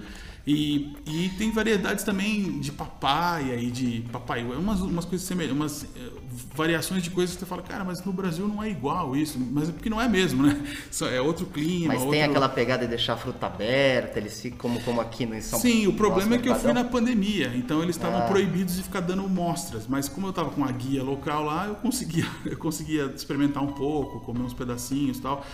E, 0.45 0.93
e 1.05 1.29
tem 1.37 1.51
variedades 1.51 2.03
também 2.03 2.59
de 2.59 2.69
papaya 2.69 3.55
e 3.55 3.71
de 3.71 4.03
papai, 4.11 4.43
umas, 4.43 4.81
umas 4.81 5.05
coisas 5.05 5.25
semelhantes, 5.25 5.55
umas 5.55 5.83
eh, 5.95 6.09
variações 6.53 7.01
de 7.01 7.09
coisas 7.09 7.33
que 7.33 7.39
você 7.39 7.45
fala, 7.45 7.61
cara, 7.61 7.85
mas 7.85 8.03
no 8.03 8.11
Brasil 8.11 8.45
não 8.45 8.61
é 8.61 8.69
igual 8.69 9.15
isso, 9.15 9.39
mas 9.39 9.69
é 9.69 9.71
porque 9.71 9.89
não 9.89 10.01
é 10.01 10.09
mesmo, 10.09 10.43
né? 10.43 10.61
É 11.13 11.21
outro 11.21 11.45
clima, 11.45 11.87
Mas 11.93 11.97
outro... 12.01 12.11
tem 12.11 12.23
aquela 12.23 12.49
pegada 12.49 12.83
de 12.83 12.89
deixar 12.89 13.13
a 13.13 13.17
fruta 13.17 13.45
aberta, 13.45 14.19
eles 14.19 14.39
ficam 14.39 14.57
como, 14.57 14.81
como 14.81 14.99
aqui 15.01 15.25
no 15.25 15.41
São 15.41 15.59
Sim, 15.59 15.87
o 15.87 15.93
problema 15.93 16.35
é 16.35 16.37
que 16.37 16.49
eu 16.49 16.55
fui 16.55 16.73
na 16.73 16.83
pandemia, 16.83 17.51
então 17.55 17.81
eles 17.81 17.95
estavam 17.95 18.19
Ah. 18.19 18.27
proibidos 18.27 18.75
de 18.75 18.83
ficar 18.83 18.99
dando 18.99 19.27
mostras, 19.29 19.87
mas 19.87 20.09
como 20.09 20.27
eu 20.27 20.31
estava 20.31 20.49
com 20.49 20.63
a 20.63 20.71
guia 20.71 21.03
local 21.03 21.43
lá, 21.45 21.67
eu 21.67 21.75
conseguia, 21.75 22.25
eu 22.45 22.57
conseguia 22.57 23.05
experimentar 23.15 23.63
um 23.63 23.71
pouco, 23.73 24.19
comer 24.21 24.41
uns 24.41 24.53
pedacinhos 24.53 25.17
e 25.19 25.21
tal. 25.21 25.45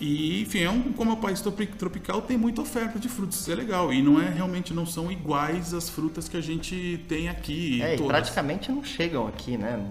E, 0.00 0.42
enfim, 0.42 0.60
é 0.60 0.70
um, 0.70 0.92
como 0.92 1.10
é 1.10 1.14
um 1.14 1.20
país 1.20 1.40
tropi- 1.40 1.66
tropical, 1.66 2.22
tem 2.22 2.36
muita 2.36 2.60
oferta 2.60 2.98
de 2.98 3.08
frutas, 3.08 3.36
isso 3.40 3.52
é 3.52 3.54
legal. 3.54 3.92
E 3.92 4.02
não 4.02 4.20
é 4.20 4.28
realmente 4.28 4.74
não 4.74 4.84
são 4.84 5.10
iguais 5.12 5.72
as 5.72 5.88
frutas 5.88 6.28
que 6.28 6.36
a 6.36 6.40
gente 6.40 7.04
tem 7.08 7.28
aqui. 7.28 7.80
É, 7.80 7.94
e 7.94 7.96
todas. 7.96 8.10
praticamente 8.10 8.70
não 8.72 8.82
chegam 8.82 9.26
aqui, 9.28 9.56
né? 9.56 9.88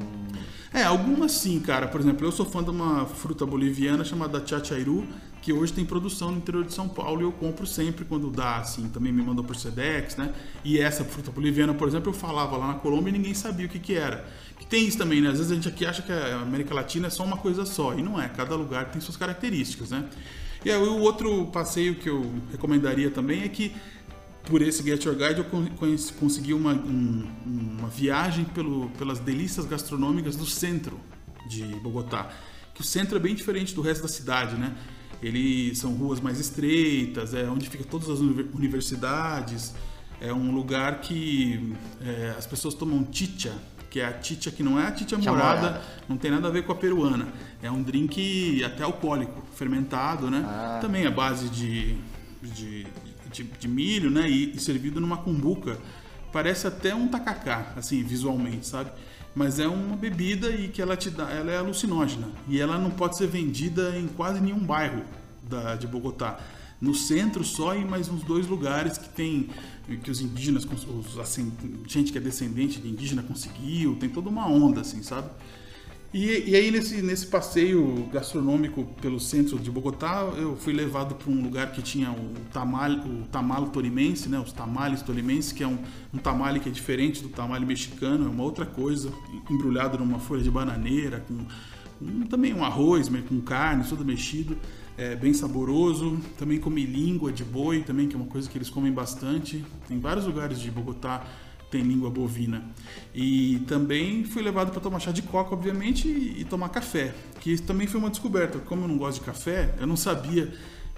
É, 0.73 0.83
algumas 0.83 1.33
sim, 1.33 1.59
cara. 1.59 1.87
Por 1.87 1.99
exemplo, 2.01 2.25
eu 2.25 2.31
sou 2.31 2.45
fã 2.45 2.63
de 2.63 2.69
uma 2.69 3.05
fruta 3.05 3.45
boliviana 3.45 4.03
chamada 4.03 4.45
chachairu, 4.45 5.05
que 5.41 5.51
hoje 5.51 5.73
tem 5.73 5.83
produção 5.83 6.31
no 6.31 6.37
interior 6.37 6.63
de 6.63 6.71
São 6.73 6.87
Paulo 6.87 7.21
e 7.21 7.23
eu 7.23 7.31
compro 7.31 7.65
sempre 7.65 8.05
quando 8.05 8.29
dá, 8.29 8.57
assim. 8.57 8.87
Também 8.89 9.11
me 9.11 9.23
mandou 9.23 9.43
por 9.43 9.55
Sedex, 9.55 10.15
né? 10.15 10.33
E 10.63 10.77
essa 10.79 11.03
fruta 11.03 11.31
boliviana, 11.31 11.73
por 11.73 11.87
exemplo, 11.87 12.09
eu 12.09 12.13
falava 12.13 12.55
lá 12.57 12.67
na 12.67 12.73
Colômbia 12.75 13.09
e 13.09 13.13
ninguém 13.13 13.33
sabia 13.33 13.65
o 13.65 13.69
que 13.69 13.79
que 13.79 13.95
era. 13.95 14.25
Que 14.59 14.65
tem 14.67 14.85
isso 14.85 14.97
também, 14.99 15.19
né? 15.19 15.29
Às 15.29 15.37
vezes 15.37 15.51
a 15.51 15.55
gente 15.55 15.67
aqui 15.67 15.83
acha 15.85 16.03
que 16.03 16.11
a 16.11 16.41
América 16.41 16.75
Latina 16.75 17.07
é 17.07 17.09
só 17.09 17.23
uma 17.23 17.37
coisa 17.37 17.65
só, 17.65 17.95
e 17.97 18.03
não 18.03 18.21
é. 18.21 18.29
Cada 18.29 18.55
lugar 18.55 18.91
tem 18.91 19.01
suas 19.01 19.17
características, 19.17 19.89
né? 19.89 20.07
E 20.63 20.69
aí 20.69 20.77
o 20.77 20.99
outro 20.99 21.47
passeio 21.47 21.95
que 21.95 22.07
eu 22.07 22.31
recomendaria 22.51 23.09
também 23.09 23.41
é 23.41 23.49
que 23.49 23.73
por 24.45 24.61
esse 24.61 24.83
Get 24.83 25.03
Your 25.05 25.15
Guide 25.15 25.39
eu 25.39 25.45
con- 25.45 25.65
conheci- 25.77 26.13
consegui 26.13 26.53
uma, 26.53 26.73
um- 26.73 27.27
uma 27.79 27.87
viagem 27.87 28.45
pelo, 28.45 28.89
pelas 28.91 29.17
delícias 29.19 29.65
gastronômicas 29.65 30.35
do 30.35 30.45
centro 30.45 30.99
de 31.49 31.63
Bogotá. 31.63 32.29
Que 32.75 32.81
o 32.81 32.83
centro 32.83 33.17
é 33.17 33.19
bem 33.19 33.33
diferente 33.33 33.73
do 33.73 33.81
resto 33.81 34.03
da 34.03 34.07
cidade, 34.07 34.55
né? 34.55 34.75
Ele 35.21 35.73
são 35.75 35.91
ruas 35.93 36.19
mais 36.19 36.39
estreitas, 36.39 37.33
é 37.33 37.43
onde 37.49 37.69
fica 37.69 37.83
todas 37.83 38.09
as 38.09 38.19
univer- 38.19 38.47
universidades. 38.53 39.73
É 40.19 40.31
um 40.33 40.51
lugar 40.53 41.01
que 41.01 41.73
é, 42.03 42.35
as 42.37 42.45
pessoas 42.45 42.73
tomam 42.73 43.07
chicha, 43.11 43.53
que 43.89 43.99
é 43.99 44.05
a 44.05 44.21
chicha 44.21 44.51
que 44.51 44.61
não 44.63 44.79
é 44.79 44.87
a 44.87 44.95
chicha 44.95 45.15
Chicha 45.17 45.31
morada, 45.31 45.61
morada. 45.61 45.81
não 46.07 46.17
tem 46.17 46.31
nada 46.31 46.47
a 46.47 46.51
ver 46.51 46.63
com 46.63 46.71
a 46.71 46.75
peruana. 46.75 47.27
É 47.61 47.69
um 47.71 47.81
drink 47.83 48.63
até 48.63 48.83
alcoólico, 48.83 49.43
fermentado, 49.55 50.29
né? 50.29 50.43
Ah. 50.45 50.79
Também 50.81 51.05
à 51.05 51.11
base 51.11 51.49
de, 51.49 51.97
de, 52.41 52.85
de, 53.31 53.43
de 53.43 53.67
milho, 53.67 54.09
né? 54.09 54.29
E, 54.29 54.55
e 54.55 54.59
servido 54.59 54.99
numa 55.01 55.17
cumbuca. 55.17 55.77
Parece 56.31 56.65
até 56.67 56.95
um 56.95 57.07
tacacá, 57.09 57.73
assim, 57.75 58.01
visualmente, 58.03 58.65
sabe? 58.65 58.89
Mas 59.33 59.59
é 59.59 59.67
uma 59.67 59.95
bebida 59.95 60.49
e 60.49 60.67
que 60.67 60.81
ela 60.81 60.97
te 60.97 61.09
dá, 61.09 61.29
ela 61.29 61.51
é 61.51 61.57
alucinógena. 61.57 62.27
E 62.47 62.59
ela 62.59 62.77
não 62.77 62.91
pode 62.91 63.17
ser 63.17 63.27
vendida 63.27 63.97
em 63.97 64.07
quase 64.07 64.41
nenhum 64.41 64.59
bairro 64.59 65.03
da, 65.43 65.75
de 65.75 65.87
Bogotá. 65.87 66.39
No 66.81 66.95
centro 66.95 67.43
só 67.43 67.75
em 67.75 67.85
mais 67.85 68.09
uns 68.09 68.23
dois 68.23 68.47
lugares 68.47 68.97
que 68.97 69.07
tem 69.09 69.49
que 70.03 70.09
os 70.09 70.21
indígenas, 70.21 70.65
os, 70.65 71.19
assim, 71.19 71.51
gente 71.87 72.11
que 72.11 72.17
é 72.17 72.21
descendente 72.21 72.79
de 72.79 72.87
indígena 72.87 73.21
conseguiu, 73.21 73.95
tem 73.95 74.09
toda 74.09 74.29
uma 74.29 74.47
onda 74.47 74.81
assim, 74.81 75.03
sabe? 75.03 75.29
E, 76.13 76.49
e 76.49 76.55
aí 76.55 76.69
nesse, 76.71 77.01
nesse 77.01 77.25
passeio 77.25 78.09
gastronômico 78.11 78.83
pelo 79.01 79.17
centro 79.17 79.57
de 79.57 79.71
Bogotá, 79.71 80.29
eu 80.37 80.57
fui 80.57 80.73
levado 80.73 81.15
para 81.15 81.31
um 81.31 81.41
lugar 81.41 81.71
que 81.71 81.81
tinha 81.81 82.11
o 82.11 82.33
tamal, 82.51 82.91
o 82.91 83.25
tamalo 83.31 83.69
tolimense, 83.69 84.27
né, 84.27 84.37
os 84.37 84.51
tamales 84.51 85.01
tolimenses, 85.01 85.53
que 85.53 85.63
é 85.63 85.67
um, 85.67 85.77
um 86.13 86.17
tamale 86.17 86.59
que 86.59 86.67
é 86.67 86.71
diferente 86.71 87.23
do 87.23 87.29
tamale 87.29 87.65
mexicano, 87.65 88.25
é 88.25 88.29
uma 88.29 88.43
outra 88.43 88.65
coisa, 88.65 89.09
embrulhado 89.49 89.97
numa 89.97 90.19
folha 90.19 90.43
de 90.43 90.51
bananeira, 90.51 91.23
com 91.25 91.45
também 92.29 92.53
um 92.53 92.63
arroz 92.63 93.09
com 93.29 93.39
carne, 93.41 93.83
tudo 93.87 94.03
mexido, 94.03 94.57
é 94.97 95.15
bem 95.15 95.33
saboroso. 95.33 96.19
Também 96.37 96.59
comi 96.59 96.85
língua 96.85 97.31
de 97.31 97.43
boi, 97.43 97.83
também 97.83 98.07
que 98.07 98.15
é 98.15 98.17
uma 98.17 98.27
coisa 98.27 98.49
que 98.49 98.57
eles 98.57 98.69
comem 98.69 98.91
bastante. 98.91 99.63
Tem 99.87 99.99
vários 99.99 100.25
lugares 100.25 100.59
de 100.59 100.71
Bogotá 100.71 101.25
tem 101.71 101.81
língua 101.81 102.09
bovina. 102.09 102.63
E 103.15 103.63
também 103.67 104.23
fui 104.25 104.43
levado 104.43 104.71
para 104.71 104.81
tomar 104.81 104.99
chá 104.99 105.11
de 105.11 105.21
coca, 105.21 105.55
obviamente, 105.55 106.07
e, 106.07 106.43
tomar 106.43 106.69
café, 106.69 107.15
que 107.39 107.51
isso 107.51 107.63
também 107.63 107.87
foi 107.87 107.99
uma 107.99 108.09
descoberta. 108.09 108.59
Como 108.59 108.83
eu 108.83 108.87
não 108.87 108.97
gosto 108.97 109.19
de 109.19 109.25
café, 109.25 109.73
eu 109.79 109.87
não 109.87 109.95
sabia 109.95 110.53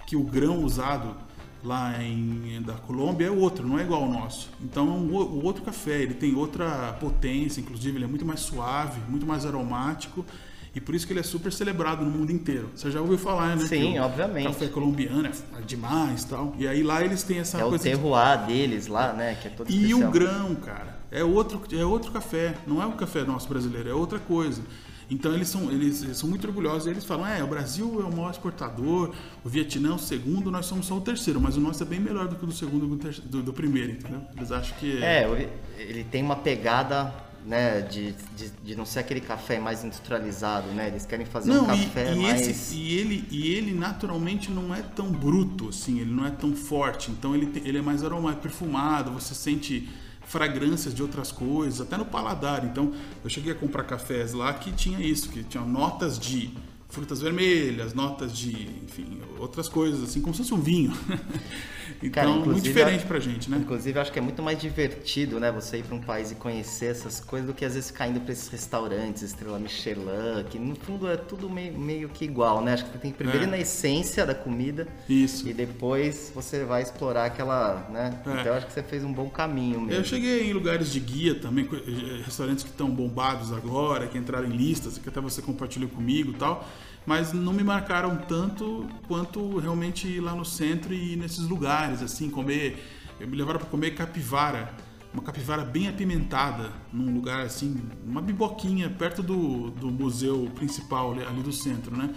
que 0.06 0.16
o 0.16 0.24
grão 0.24 0.62
usado 0.64 1.16
lá 1.62 2.02
em 2.02 2.60
da 2.60 2.74
Colômbia 2.74 3.26
é 3.26 3.30
outro, 3.30 3.66
não 3.66 3.78
é 3.78 3.82
igual 3.82 4.02
ao 4.02 4.10
nosso. 4.10 4.50
Então, 4.60 4.88
é 4.88 4.90
um 4.90 5.14
o 5.14 5.44
outro 5.44 5.62
café, 5.62 6.02
ele 6.02 6.14
tem 6.14 6.34
outra 6.34 6.92
potência, 7.00 7.60
inclusive 7.60 7.96
ele 7.96 8.04
é 8.04 8.08
muito 8.08 8.26
mais 8.26 8.40
suave, 8.40 9.00
muito 9.08 9.24
mais 9.24 9.46
aromático. 9.46 10.26
E 10.74 10.80
por 10.80 10.94
isso 10.94 11.06
que 11.06 11.12
ele 11.12 11.20
é 11.20 11.24
super 11.24 11.52
celebrado 11.52 12.04
no 12.04 12.10
mundo 12.10 12.32
inteiro. 12.32 12.68
Você 12.74 12.90
já 12.90 13.00
ouviu 13.00 13.16
falar, 13.16 13.56
né? 13.56 13.66
Sim, 13.66 13.98
o 13.98 14.02
obviamente. 14.02 14.46
Café 14.48 14.66
colombiano 14.66 15.28
é 15.28 15.60
demais 15.64 16.24
tal. 16.24 16.54
E 16.58 16.66
aí 16.66 16.82
lá 16.82 17.04
eles 17.04 17.22
têm 17.22 17.38
essa 17.38 17.58
É 17.58 17.64
o 17.64 17.68
coisa 17.68 17.84
de 17.84 17.90
terroir 17.90 18.46
deles 18.46 18.88
lá, 18.88 19.12
né? 19.12 19.36
Que 19.40 19.48
é 19.48 19.50
todo 19.52 19.70
e 19.70 19.76
especial. 19.76 20.08
o 20.08 20.12
grão, 20.12 20.54
cara, 20.56 20.98
é 21.12 21.22
outro, 21.22 21.62
é 21.72 21.84
outro 21.84 22.10
café. 22.10 22.54
Não 22.66 22.82
é 22.82 22.86
o 22.86 22.92
café 22.92 23.22
nosso 23.22 23.48
brasileiro, 23.48 23.88
é 23.88 23.94
outra 23.94 24.18
coisa. 24.18 24.62
Então 25.10 25.32
eles 25.32 25.48
são, 25.48 25.70
eles, 25.70 26.02
eles 26.02 26.16
são 26.16 26.28
muito 26.28 26.46
orgulhosos. 26.46 26.88
Eles 26.88 27.04
falam: 27.04 27.26
é, 27.26 27.42
o 27.44 27.46
Brasil 27.46 28.00
é 28.00 28.04
o 28.04 28.12
maior 28.12 28.30
exportador, 28.30 29.14
o 29.44 29.48
Vietnã 29.48 29.90
é 29.90 29.94
o 29.94 29.98
segundo, 29.98 30.50
nós 30.50 30.66
somos 30.66 30.86
só 30.86 30.96
o 30.96 31.00
terceiro, 31.00 31.40
mas 31.40 31.56
o 31.56 31.60
nosso 31.60 31.82
é 31.82 31.86
bem 31.86 32.00
melhor 32.00 32.26
do 32.26 32.34
que 32.34 32.44
o 32.44 32.46
do 32.46 32.52
segundo 32.52 32.86
do, 32.86 32.96
do, 32.96 33.42
do 33.42 33.52
primeiro, 33.52 33.92
entendeu? 33.92 34.22
Eles 34.36 34.50
acham 34.50 34.76
que. 34.78 35.02
É, 35.02 35.48
ele 35.78 36.04
tem 36.04 36.22
uma 36.22 36.36
pegada 36.36 37.14
né, 37.44 37.82
de, 37.82 38.12
de, 38.36 38.50
de, 38.62 38.74
não 38.74 38.86
ser 38.86 39.00
aquele 39.00 39.20
café 39.20 39.58
mais 39.58 39.84
industrializado, 39.84 40.68
né? 40.68 40.88
Eles 40.88 41.04
querem 41.04 41.26
fazer 41.26 41.52
não, 41.52 41.64
um 41.64 41.66
café 41.66 42.12
e, 42.12 42.16
e 42.16 42.22
mais... 42.22 42.48
Esse, 42.48 42.74
e, 42.74 42.94
ele, 42.98 43.28
e 43.30 43.48
ele 43.48 43.74
naturalmente 43.74 44.50
não 44.50 44.74
é 44.74 44.80
tão 44.80 45.10
bruto, 45.10 45.68
assim, 45.68 46.00
ele 46.00 46.10
não 46.10 46.24
é 46.24 46.30
tão 46.30 46.56
forte. 46.56 47.10
Então 47.10 47.34
ele, 47.34 47.62
ele 47.64 47.78
é 47.78 47.82
mais 47.82 48.02
aromático, 48.02 48.42
perfumado, 48.42 49.10
você 49.10 49.34
sente 49.34 49.88
fragrâncias 50.22 50.94
de 50.94 51.02
outras 51.02 51.30
coisas, 51.30 51.82
até 51.82 51.98
no 51.98 52.06
paladar. 52.06 52.64
Então 52.64 52.92
eu 53.22 53.28
cheguei 53.28 53.52
a 53.52 53.54
comprar 53.54 53.84
cafés 53.84 54.32
lá 54.32 54.54
que 54.54 54.72
tinha 54.72 54.98
isso, 55.00 55.28
que 55.28 55.42
tinha 55.42 55.62
notas 55.62 56.18
de 56.18 56.50
frutas 56.88 57.20
vermelhas, 57.20 57.92
notas 57.92 58.36
de, 58.36 58.52
enfim, 58.84 59.20
outras 59.38 59.68
coisas, 59.68 60.02
assim, 60.02 60.20
como 60.20 60.32
se 60.32 60.42
fosse 60.42 60.54
um 60.54 60.60
vinho. 60.60 60.92
então, 62.06 62.22
Cara, 62.22 62.46
muito 62.46 62.60
diferente 62.60 63.06
pra 63.06 63.18
gente, 63.18 63.50
né? 63.50 63.56
Inclusive, 63.56 63.98
acho 63.98 64.12
que 64.12 64.18
é 64.18 64.22
muito 64.22 64.42
mais 64.42 64.58
divertido, 64.58 65.40
né, 65.40 65.50
você 65.50 65.78
ir 65.78 65.84
para 65.84 65.94
um 65.94 66.00
país 66.00 66.30
e 66.30 66.34
conhecer 66.34 66.90
essas 66.90 67.18
coisas 67.18 67.48
do 67.48 67.54
que 67.54 67.64
às 67.64 67.74
vezes 67.74 67.90
caindo 67.90 68.20
para 68.20 68.32
esses 68.32 68.48
restaurantes, 68.48 69.22
estrela 69.22 69.58
Michelin, 69.58 70.44
que 70.50 70.58
no 70.58 70.76
fundo 70.76 71.08
é 71.08 71.16
tudo 71.16 71.48
meio, 71.48 71.78
meio 71.78 72.08
que 72.10 72.26
igual, 72.26 72.62
né? 72.62 72.74
Acho 72.74 72.84
que 72.84 72.92
você 72.92 72.98
tem 72.98 73.10
que 73.10 73.16
primeiro 73.16 73.44
é. 73.44 73.46
ir 73.46 73.50
na 73.50 73.58
essência 73.58 74.26
da 74.26 74.34
comida. 74.34 74.86
Isso. 75.08 75.48
E 75.48 75.54
depois 75.54 76.30
você 76.34 76.64
vai 76.64 76.82
explorar 76.82 77.24
aquela, 77.24 77.88
né? 77.90 78.20
É. 78.26 78.40
Então, 78.40 78.54
acho 78.54 78.66
que 78.66 78.72
você 78.72 78.82
fez 78.82 79.02
um 79.02 79.12
bom 79.12 79.30
caminho 79.30 79.80
mesmo. 79.80 80.00
Eu 80.00 80.04
cheguei 80.04 80.50
em 80.50 80.52
lugares 80.52 80.92
de 80.92 81.00
guia 81.00 81.34
também, 81.34 81.66
eh, 81.72 82.22
restaurantes 82.22 82.64
que 82.64 82.70
estão 82.70 82.90
bombados 82.90 83.50
agora, 83.50 84.06
que 84.06 84.18
entraram 84.18 84.46
em 84.46 84.56
listas, 84.56 84.98
que 84.98 85.08
até 85.08 85.20
você 85.20 85.40
compartilhou 85.40 85.88
comigo 85.88 86.32
e 86.32 86.34
tal 86.34 86.68
mas 87.06 87.32
não 87.32 87.52
me 87.52 87.62
marcaram 87.62 88.16
tanto 88.16 88.86
quanto 89.06 89.58
realmente 89.58 90.08
ir 90.08 90.20
lá 90.20 90.34
no 90.34 90.44
centro 90.44 90.94
e 90.94 91.16
nesses 91.16 91.46
lugares, 91.46 92.02
assim, 92.02 92.30
comer. 92.30 92.82
Me 93.20 93.36
levaram 93.36 93.60
para 93.60 93.68
comer 93.68 93.92
capivara, 93.92 94.74
uma 95.12 95.22
capivara 95.22 95.64
bem 95.64 95.88
apimentada, 95.88 96.72
num 96.92 97.14
lugar 97.14 97.46
assim, 97.46 97.80
uma 98.04 98.20
biboquinha 98.20 98.90
perto 98.90 99.22
do, 99.22 99.70
do 99.70 99.90
museu 99.90 100.50
principal 100.54 101.12
ali 101.12 101.42
do 101.42 101.52
centro, 101.52 101.96
né? 101.96 102.12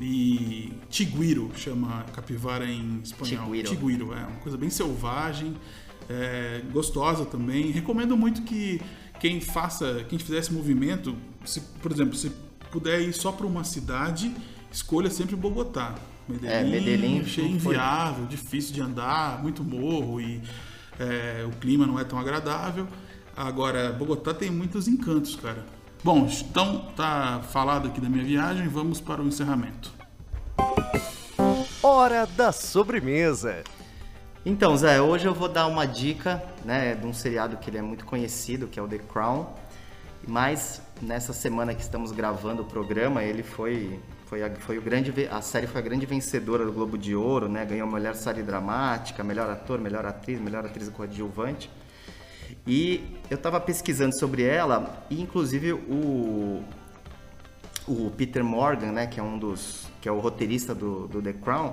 E 0.00 0.72
tiguiro 0.88 1.50
chama 1.56 2.04
capivara 2.14 2.64
em 2.64 3.00
espanhol. 3.02 3.46
Tiguiro. 3.46 3.68
Tiguiro, 3.68 4.12
é 4.14 4.24
uma 4.24 4.38
coisa 4.40 4.56
bem 4.56 4.70
selvagem, 4.70 5.56
é, 6.08 6.62
gostosa 6.72 7.26
também. 7.26 7.70
Recomendo 7.72 8.16
muito 8.16 8.42
que 8.42 8.80
quem 9.18 9.40
faça, 9.40 10.04
quem 10.08 10.18
fizer 10.18 10.38
esse 10.38 10.52
movimento, 10.52 11.16
se, 11.44 11.60
por 11.60 11.90
exemplo, 11.90 12.14
se 12.14 12.30
puder 12.70 13.00
ir 13.00 13.12
só 13.12 13.32
para 13.32 13.46
uma 13.46 13.64
cidade, 13.64 14.34
escolha 14.70 15.10
sempre 15.10 15.36
Bogotá. 15.36 15.94
Medellín, 16.28 16.52
é, 16.52 16.64
Medellín 16.64 17.20
achei 17.20 17.46
inviável, 17.46 18.26
foi... 18.26 18.26
difícil 18.26 18.74
de 18.74 18.82
andar, 18.82 19.42
muito 19.42 19.64
morro 19.64 20.20
e 20.20 20.42
é, 20.98 21.44
o 21.46 21.50
clima 21.58 21.86
não 21.86 21.98
é 21.98 22.04
tão 22.04 22.18
agradável. 22.18 22.86
Agora, 23.34 23.92
Bogotá 23.92 24.34
tem 24.34 24.50
muitos 24.50 24.88
encantos, 24.88 25.36
cara. 25.36 25.64
Bom, 26.04 26.28
então 26.28 26.86
tá 26.96 27.40
falado 27.50 27.88
aqui 27.88 28.00
da 28.00 28.08
minha 28.08 28.24
viagem, 28.24 28.68
vamos 28.68 29.00
para 29.00 29.22
o 29.22 29.26
encerramento. 29.26 29.92
Hora 31.82 32.26
da 32.26 32.52
sobremesa. 32.52 33.62
Então, 34.44 34.76
Zé, 34.76 35.00
hoje 35.00 35.26
eu 35.26 35.34
vou 35.34 35.48
dar 35.48 35.66
uma 35.66 35.86
dica, 35.86 36.42
né, 36.64 36.94
de 36.94 37.06
um 37.06 37.12
seriado 37.12 37.56
que 37.56 37.70
ele 37.70 37.78
é 37.78 37.82
muito 37.82 38.04
conhecido, 38.04 38.66
que 38.66 38.78
é 38.78 38.82
o 38.82 38.88
The 38.88 38.98
Crown. 38.98 39.46
Mas 40.26 40.82
nessa 41.00 41.32
semana 41.32 41.74
que 41.74 41.82
estamos 41.82 42.12
gravando 42.12 42.62
o 42.62 42.64
programa, 42.64 43.22
ele 43.22 43.42
foi 43.42 43.98
foi, 44.26 44.42
a, 44.42 44.50
foi 44.50 44.76
o 44.76 44.82
grande 44.82 45.12
a 45.30 45.40
série 45.40 45.66
foi 45.66 45.80
a 45.80 45.84
grande 45.84 46.04
vencedora 46.04 46.64
do 46.64 46.72
Globo 46.72 46.98
de 46.98 47.14
Ouro, 47.14 47.48
né? 47.48 47.64
Ganhou 47.64 47.88
melhor 47.88 48.14
série 48.14 48.42
dramática, 48.42 49.24
melhor 49.24 49.48
ator, 49.48 49.80
melhor 49.80 50.04
atriz, 50.04 50.38
melhor 50.38 50.66
atriz 50.66 50.88
coadjuvante. 50.90 51.70
E 52.66 53.16
eu 53.30 53.36
estava 53.36 53.58
pesquisando 53.60 54.18
sobre 54.18 54.42
ela 54.42 55.06
e 55.10 55.20
inclusive 55.20 55.72
o 55.72 56.62
o 57.86 58.10
Peter 58.10 58.44
Morgan, 58.44 58.92
né, 58.92 59.06
que 59.06 59.18
é 59.18 59.22
um 59.22 59.38
dos 59.38 59.86
que 60.00 60.08
é 60.08 60.12
o 60.12 60.18
roteirista 60.18 60.74
do, 60.74 61.08
do 61.08 61.22
The 61.22 61.32
Crown, 61.32 61.72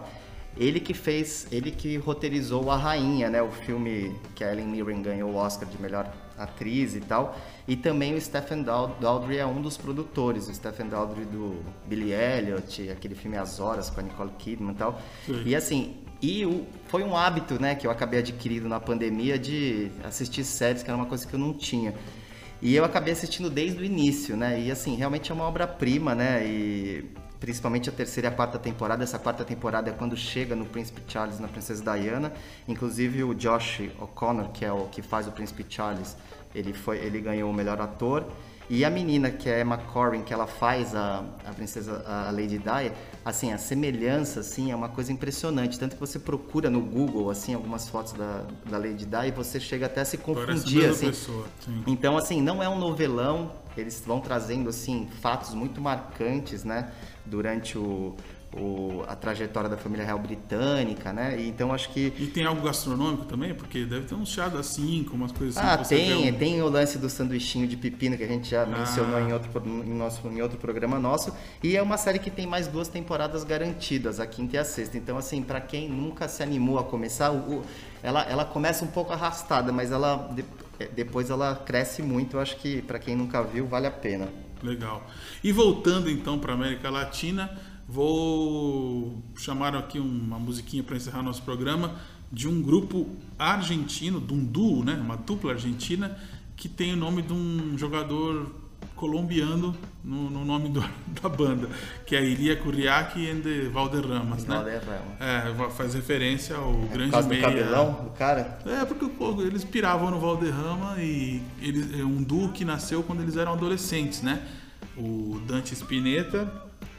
ele 0.57 0.79
que 0.79 0.93
fez, 0.93 1.45
ele 1.51 1.69
que 1.69 1.97
roteirizou 1.97 2.71
A 2.71 2.77
Rainha, 2.77 3.29
né, 3.29 3.41
o 3.41 3.51
filme 3.51 4.15
que 4.33 4.43
a 4.43 4.51
Ellen 4.51 4.67
Mirren 4.67 5.01
ganhou 5.01 5.31
o 5.31 5.35
Oscar 5.35 5.67
de 5.67 5.79
melhor 5.81 6.09
atriz 6.37 6.95
e 6.95 7.01
tal. 7.01 7.37
E 7.67 7.75
também 7.75 8.13
o 8.13 8.21
Stephen 8.21 8.63
Daldry 8.63 9.37
é 9.37 9.45
um 9.45 9.61
dos 9.61 9.77
produtores, 9.77 10.47
o 10.47 10.53
Stephen 10.53 10.87
Daldry 10.87 11.25
do 11.25 11.61
Billy 11.87 12.11
Elliot, 12.11 12.89
aquele 12.89 13.15
filme 13.15 13.37
As 13.37 13.59
Horas 13.59 13.89
com 13.89 13.99
a 13.99 14.03
Nicole 14.03 14.31
Kidman 14.37 14.73
e 14.73 14.75
tal. 14.75 15.01
Sim. 15.25 15.43
E 15.45 15.55
assim, 15.55 15.95
e 16.21 16.45
o, 16.45 16.65
foi 16.87 17.03
um 17.03 17.15
hábito, 17.15 17.61
né, 17.61 17.75
que 17.75 17.85
eu 17.85 17.91
acabei 17.91 18.19
adquirindo 18.19 18.67
na 18.67 18.79
pandemia 18.79 19.37
de 19.37 19.91
assistir 20.03 20.43
séries, 20.43 20.81
que 20.81 20.89
era 20.89 20.97
uma 20.97 21.05
coisa 21.05 21.27
que 21.27 21.33
eu 21.33 21.39
não 21.39 21.53
tinha. 21.53 21.93
E 22.61 22.75
eu 22.75 22.85
acabei 22.85 23.13
assistindo 23.13 23.49
desde 23.49 23.81
o 23.81 23.85
início, 23.85 24.35
né? 24.35 24.59
E 24.59 24.71
assim, 24.71 24.95
realmente 24.95 25.31
é 25.31 25.35
uma 25.35 25.43
obra-prima, 25.43 26.15
né? 26.15 26.45
E 26.47 27.05
principalmente 27.39 27.89
a 27.89 27.91
terceira 27.91 28.29
e 28.29 28.31
a 28.31 28.35
quarta 28.35 28.57
temporada. 28.57 29.03
Essa 29.03 29.19
quarta 29.19 29.43
temporada 29.43 29.89
é 29.89 29.93
quando 29.93 30.15
chega 30.15 30.55
no 30.55 30.65
Príncipe 30.65 31.01
Charles 31.07 31.39
na 31.39 31.47
Princesa 31.47 31.83
Diana. 31.83 32.31
Inclusive 32.67 33.23
o 33.23 33.33
Josh 33.33 33.89
O'Connor, 33.99 34.49
que 34.49 34.65
é 34.65 34.71
o 34.71 34.85
que 34.87 35.01
faz 35.01 35.27
o 35.27 35.31
Príncipe 35.31 35.65
Charles, 35.67 36.15
ele 36.53 36.73
foi, 36.73 36.97
ele 36.99 37.19
ganhou 37.19 37.49
o 37.49 37.53
melhor 37.53 37.81
ator. 37.81 38.25
E 38.67 38.83
a 38.83 38.89
menina, 38.89 39.29
que 39.29 39.47
é 39.47 39.61
Emma 39.61 39.77
Corrin, 39.77 40.23
que 40.23 40.33
ela 40.33 40.47
faz 40.47 40.95
a, 40.95 41.23
a 41.45 41.53
princesa, 41.53 42.03
a 42.07 42.31
Lady 42.31 42.57
Di, 42.57 42.91
assim, 43.23 43.53
a 43.53 43.59
semelhança, 43.59 44.39
assim, 44.39 44.71
é 44.71 44.75
uma 44.75 44.89
coisa 44.89 45.13
impressionante. 45.13 45.77
Tanto 45.77 45.95
que 45.95 45.99
você 45.99 46.17
procura 46.17 46.67
no 46.67 46.81
Google, 46.81 47.29
assim, 47.29 47.53
algumas 47.53 47.87
fotos 47.87 48.13
da, 48.13 48.43
da 48.67 48.79
Lady 48.79 49.05
Di 49.05 49.27
e 49.27 49.31
você 49.31 49.59
chega 49.59 49.85
até 49.85 50.01
a 50.01 50.05
se 50.05 50.17
confundir, 50.17 50.89
assim. 50.89 51.07
Pessoa, 51.07 51.45
então, 51.85 52.17
assim, 52.17 52.41
não 52.41 52.63
é 52.63 52.67
um 52.67 52.79
novelão, 52.79 53.51
eles 53.77 54.01
vão 54.03 54.19
trazendo, 54.19 54.67
assim, 54.67 55.07
fatos 55.21 55.53
muito 55.53 55.79
marcantes, 55.79 56.63
né? 56.63 56.91
Durante 57.25 57.77
o, 57.77 58.15
o, 58.55 59.03
a 59.07 59.15
trajetória 59.15 59.69
da 59.69 59.75
família 59.75 60.05
real 60.05 60.17
britânica, 60.17 61.11
né? 61.11 61.39
E, 61.39 61.49
então 61.49 61.73
acho 61.73 61.89
que. 61.89 62.13
E 62.17 62.27
tem 62.27 62.45
algo 62.45 62.61
gastronômico 62.61 63.25
também? 63.25 63.53
Porque 63.53 63.85
deve 63.85 64.05
ter 64.05 64.15
um 64.15 64.25
chá 64.25 64.45
assim, 64.45 65.03
com 65.03 65.15
umas 65.15 65.31
coisas 65.31 65.57
assim. 65.57 65.67
Ah, 65.67 65.77
tem, 65.77 66.31
um... 66.31 66.37
tem 66.37 66.61
o 66.61 66.69
lance 66.69 66.97
do 66.97 67.09
sanduichinho 67.09 67.67
de 67.67 67.75
pepino 67.75 68.15
que 68.17 68.23
a 68.23 68.27
gente 68.27 68.49
já 68.49 68.63
ah. 68.63 68.65
mencionou 68.65 69.19
em 69.19 69.33
outro, 69.33 69.51
em, 69.65 69.93
nosso, 69.93 70.27
em 70.27 70.41
outro 70.41 70.57
programa 70.57 70.97
nosso. 70.97 71.33
E 71.61 71.75
é 71.75 71.81
uma 71.81 71.97
série 71.97 72.19
que 72.19 72.31
tem 72.31 72.47
mais 72.47 72.67
duas 72.67 72.87
temporadas 72.87 73.43
garantidas, 73.43 74.19
a 74.19 74.25
quinta 74.25 74.55
e 74.55 74.59
a 74.59 74.65
sexta. 74.65 74.97
Então, 74.97 75.17
assim, 75.17 75.41
para 75.41 75.59
quem 75.59 75.89
nunca 75.89 76.27
se 76.27 76.41
animou 76.41 76.79
a 76.79 76.83
começar, 76.83 77.31
o, 77.31 77.61
ela, 78.01 78.23
ela 78.23 78.45
começa 78.45 78.85
um 78.85 78.89
pouco 78.89 79.11
arrastada, 79.11 79.71
mas 79.71 79.91
ela 79.91 80.33
é, 80.79 80.85
depois 80.87 81.29
ela 81.29 81.55
cresce 81.55 82.01
muito. 82.01 82.37
Eu 82.37 82.41
acho 82.41 82.57
que 82.57 82.81
para 82.81 82.99
quem 82.99 83.15
nunca 83.15 83.41
viu, 83.41 83.67
vale 83.67 83.87
a 83.87 83.91
pena. 83.91 84.29
Legal. 84.65 85.09
E 85.43 85.51
voltando 85.51 86.09
então 86.09 86.39
para 86.39 86.53
América 86.53 86.89
Latina. 86.89 87.49
Vou 87.87 89.21
chamar 89.35 89.75
aqui 89.75 89.99
uma 89.99 90.39
musiquinha 90.39 90.81
para 90.81 90.97
encerrar 90.97 91.21
nosso 91.21 91.43
programa 91.43 91.95
de 92.31 92.47
um 92.47 92.61
grupo 92.61 93.07
argentino, 93.37 94.19
de 94.19 94.33
um 94.33 94.43
duo, 94.43 94.83
né, 94.83 94.93
uma 94.95 95.15
dupla 95.15 95.51
argentina, 95.51 96.17
que 96.55 96.67
tem 96.67 96.93
o 96.93 96.97
nome 96.97 97.21
de 97.21 97.31
um 97.31 97.77
jogador 97.77 98.53
colombiano 98.95 99.75
no, 100.03 100.29
no 100.29 100.45
nome 100.45 100.69
do, 100.69 100.79
da 101.21 101.29
banda, 101.29 101.67
que 102.05 102.15
é 102.15 102.23
Iria 102.23 102.55
Curiaki 102.55 103.19
e 103.19 103.35
the 103.41 103.69
Valderramas, 103.69 104.45
né? 104.45 104.55
Valderrama. 104.55 105.17
É, 105.19 105.69
faz 105.71 105.93
referência 105.93 106.55
ao 106.55 106.73
é 106.73 106.87
grande 106.87 107.11
por 107.11 107.23
meia. 107.25 107.41
do 107.41 107.47
cabelão 107.47 107.91
do 108.03 108.09
cara? 108.11 108.59
É, 108.65 108.85
porque 108.85 109.07
pô, 109.07 109.41
eles 109.41 109.63
piravam 109.63 110.11
no 110.11 110.19
Valderrama 110.19 110.95
e 110.99 111.41
eles, 111.61 111.99
é 111.99 112.03
um 112.03 112.23
duo 112.23 112.51
que 112.51 112.63
nasceu 112.63 113.03
quando 113.03 113.21
eles 113.21 113.35
eram 113.35 113.53
adolescentes, 113.53 114.21
né? 114.21 114.41
O 114.97 115.41
Dante 115.45 115.73
Spinetta 115.73 116.49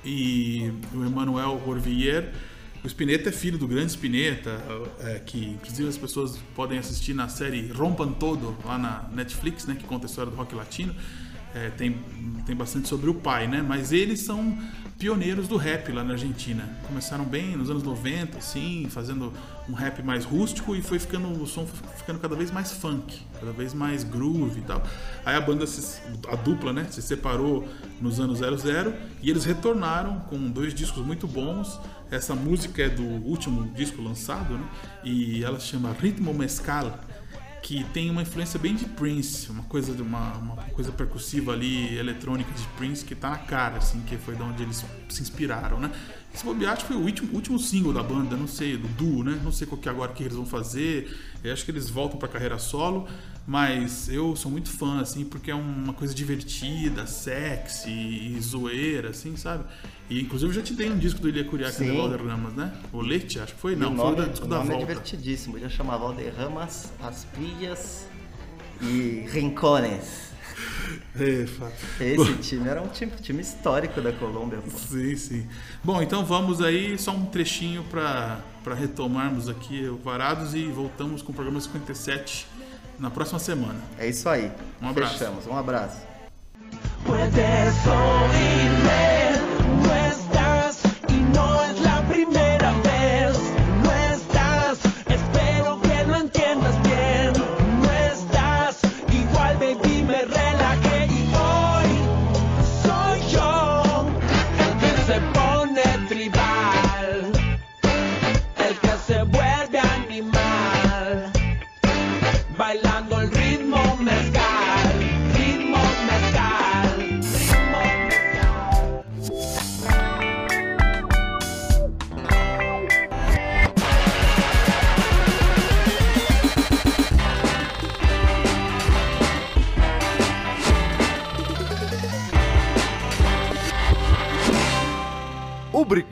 e 0.05 0.73
o 0.95 1.05
Emmanuel 1.05 1.63
Orvillier. 1.67 2.33
O 2.85 2.87
Spinetta 2.87 3.31
é 3.31 3.33
filho 3.33 3.59
do 3.59 3.67
grande 3.67 3.91
Spinetta, 3.93 4.61
é, 5.01 5.19
que 5.19 5.45
inclusive 5.45 5.89
as 5.89 5.99
pessoas 5.99 6.39
podem 6.55 6.79
assistir 6.79 7.15
na 7.15 7.29
série 7.29 7.67
Rompan 7.73 8.13
Todo, 8.13 8.57
lá 8.65 8.79
na 8.79 9.09
Netflix, 9.13 9.67
né, 9.67 9.75
que 9.75 9.85
conta 9.85 10.07
a 10.07 10.09
história 10.09 10.31
do 10.31 10.37
rock 10.37 10.55
latino. 10.55 10.95
É, 11.57 11.71
tem, 11.71 11.99
tem 12.45 12.55
bastante 12.55 12.87
sobre 12.87 13.09
o 13.09 13.14
pai, 13.14 13.47
né? 13.47 13.64
Mas 13.66 13.90
eles 13.90 14.21
são 14.21 14.59
pioneiros 14.99 15.49
do 15.49 15.57
rap 15.57 15.90
lá 15.90 16.05
na 16.05 16.12
Argentina. 16.12 16.69
Começaram 16.87 17.25
bem 17.25 17.57
nos 17.57 17.71
anos 17.71 17.83
90, 17.83 18.37
assim, 18.37 18.87
fazendo 18.90 19.33
um 19.66 19.73
rap 19.73 20.03
mais 20.03 20.27
rústico 20.27 20.77
e 20.77 20.83
foi 20.83 20.99
ficando 20.99 21.29
o 21.29 21.47
som 21.47 21.66
foi 21.66 21.97
ficando 21.97 22.19
cada 22.19 22.37
vez 22.37 22.51
mais 22.51 22.73
funk, 22.73 23.23
cada 23.40 23.53
vez 23.53 23.73
mais 23.73 24.05
groove 24.05 24.61
e 24.61 24.62
tal. 24.64 24.83
Aí 25.25 25.35
a 25.35 25.40
banda 25.40 25.66
se, 25.66 25.99
a 26.29 26.37
dupla, 26.37 26.75
né, 26.75 26.87
se 26.90 27.01
separou 27.01 27.66
nos 28.03 28.21
anos 28.21 28.40
00 28.40 28.92
e 29.23 29.31
eles 29.31 29.47
retornaram 29.47 30.21
com 30.29 30.38
dois 30.51 30.75
discos 30.75 31.05
muito 31.07 31.27
bons. 31.27 31.81
Essa 32.11 32.35
música 32.35 32.83
é 32.83 32.88
do 32.90 33.03
último 33.03 33.66
disco 33.75 34.03
lançado, 34.03 34.59
né? 34.59 34.64
E 35.03 35.42
ela 35.42 35.59
chama 35.59 35.97
Ritmo 35.99 36.35
Mescal 36.35 37.01
que 37.67 37.83
tem 37.93 38.09
uma 38.09 38.23
influência 38.23 38.61
bem 38.61 38.77
de 38.77 38.85
Prince, 38.85 39.51
uma 39.51 39.65
coisa 39.65 39.93
de 39.93 40.01
uma, 40.01 40.35
uma 40.35 40.55
coisa 40.67 40.93
percussiva 40.93 41.53
ali, 41.53 41.99
eletrônica 41.99 42.49
de 42.53 42.65
Prince 42.77 43.05
que 43.05 43.13
tá 43.13 43.31
na 43.31 43.39
cara, 43.39 43.79
assim, 43.79 44.01
que 44.03 44.17
foi 44.17 44.37
de 44.37 44.43
onde 44.43 44.63
eles 44.63 44.85
se 45.09 45.21
inspiraram, 45.21 45.81
né? 45.81 45.91
Esse 46.37 46.44
bobear 46.44 46.75
acho 46.75 46.85
que 46.85 46.92
foi 46.92 47.01
o 47.01 47.05
último, 47.07 47.33
último 47.33 47.59
single 47.59 47.94
da 47.94 48.03
banda, 48.03 48.37
não 48.37 48.46
sei, 48.46 48.77
do 48.77 48.87
duo, 48.88 49.25
né? 49.25 49.40
Não 49.42 49.51
sei 49.51 49.66
qual 49.66 49.81
que 49.81 49.88
é 49.88 49.90
agora 49.90 50.12
que 50.12 50.22
eles 50.22 50.37
vão 50.37 50.44
fazer. 50.44 51.11
Eu 51.42 51.51
acho 51.51 51.64
que 51.64 51.70
eles 51.70 51.88
voltam 51.88 52.18
pra 52.18 52.29
carreira 52.29 52.59
solo, 52.59 53.09
mas 53.46 54.11
eu 54.11 54.37
sou 54.37 54.51
muito 54.51 54.68
fã, 54.68 55.01
assim, 55.01 55.25
porque 55.25 55.51
é 55.51 55.55
uma 55.55 55.94
coisa 55.94 56.14
divertida, 56.14 57.07
sexy 57.07 57.88
e 57.88 58.38
zoeira, 58.38 59.09
assim, 59.09 59.35
sabe? 59.35 59.64
E 60.11 60.20
inclusive 60.20 60.51
eu 60.51 60.55
já 60.57 60.61
te 60.61 60.75
dei 60.75 60.90
um 60.90 60.99
disco 60.99 61.20
do 61.20 61.29
Ilha 61.31 61.42
Curiaca 61.42 61.83
de 61.83 61.90
Valderramas, 61.90 62.53
né? 62.53 62.70
O 62.92 63.01
Leite, 63.01 63.40
acho 63.40 63.55
que 63.55 63.61
foi? 63.62 63.75
Não, 63.75 63.94
o 63.94 63.96
foi 63.96 64.05
nome, 64.11 64.20
o 64.20 64.29
disco 64.29 64.44
o 64.44 64.49
da 64.51 64.59
nome 64.59 64.68
é 64.68 64.72
volta. 64.72 64.87
divertidíssimo. 64.88 65.55
Podia 65.55 65.70
chamar 65.70 65.96
Valderramas, 65.96 66.92
As 67.03 67.25
Pilhas 67.25 68.07
e 68.83 69.25
Rincones. 69.31 70.26
É, 71.19 71.47
fa- 71.47 71.73
Esse 72.01 72.35
time 72.51 72.69
era 72.69 72.83
um 72.83 72.88
time, 72.88 73.11
time 73.23 73.40
histórico 73.40 74.01
da 74.03 74.12
Colômbia. 74.12 74.59
Pô. 74.59 74.71
Sim, 74.79 75.16
sim. 75.16 75.47
Bom, 75.83 76.03
então 76.03 76.25
vamos 76.25 76.61
aí, 76.61 76.99
só 76.99 77.11
um 77.12 77.25
trechinho 77.27 77.83
para 77.85 78.40
retomarmos 78.79 79.49
aqui 79.49 79.87
o 79.88 79.97
Varados 79.97 80.55
e 80.55 80.64
voltamos 80.66 81.23
com 81.23 81.33
o 81.33 81.35
programa 81.35 81.59
57 81.61 82.47
na 82.99 83.11
próxima 83.11 83.38
semana. 83.38 83.81
É 83.99 84.07
isso 84.09 84.29
aí. 84.29 84.51
Um 84.81 84.88
abraço. 84.90 85.19
Fechamos. 85.19 85.47
Um 85.47 85.57
abraço. 85.57 85.99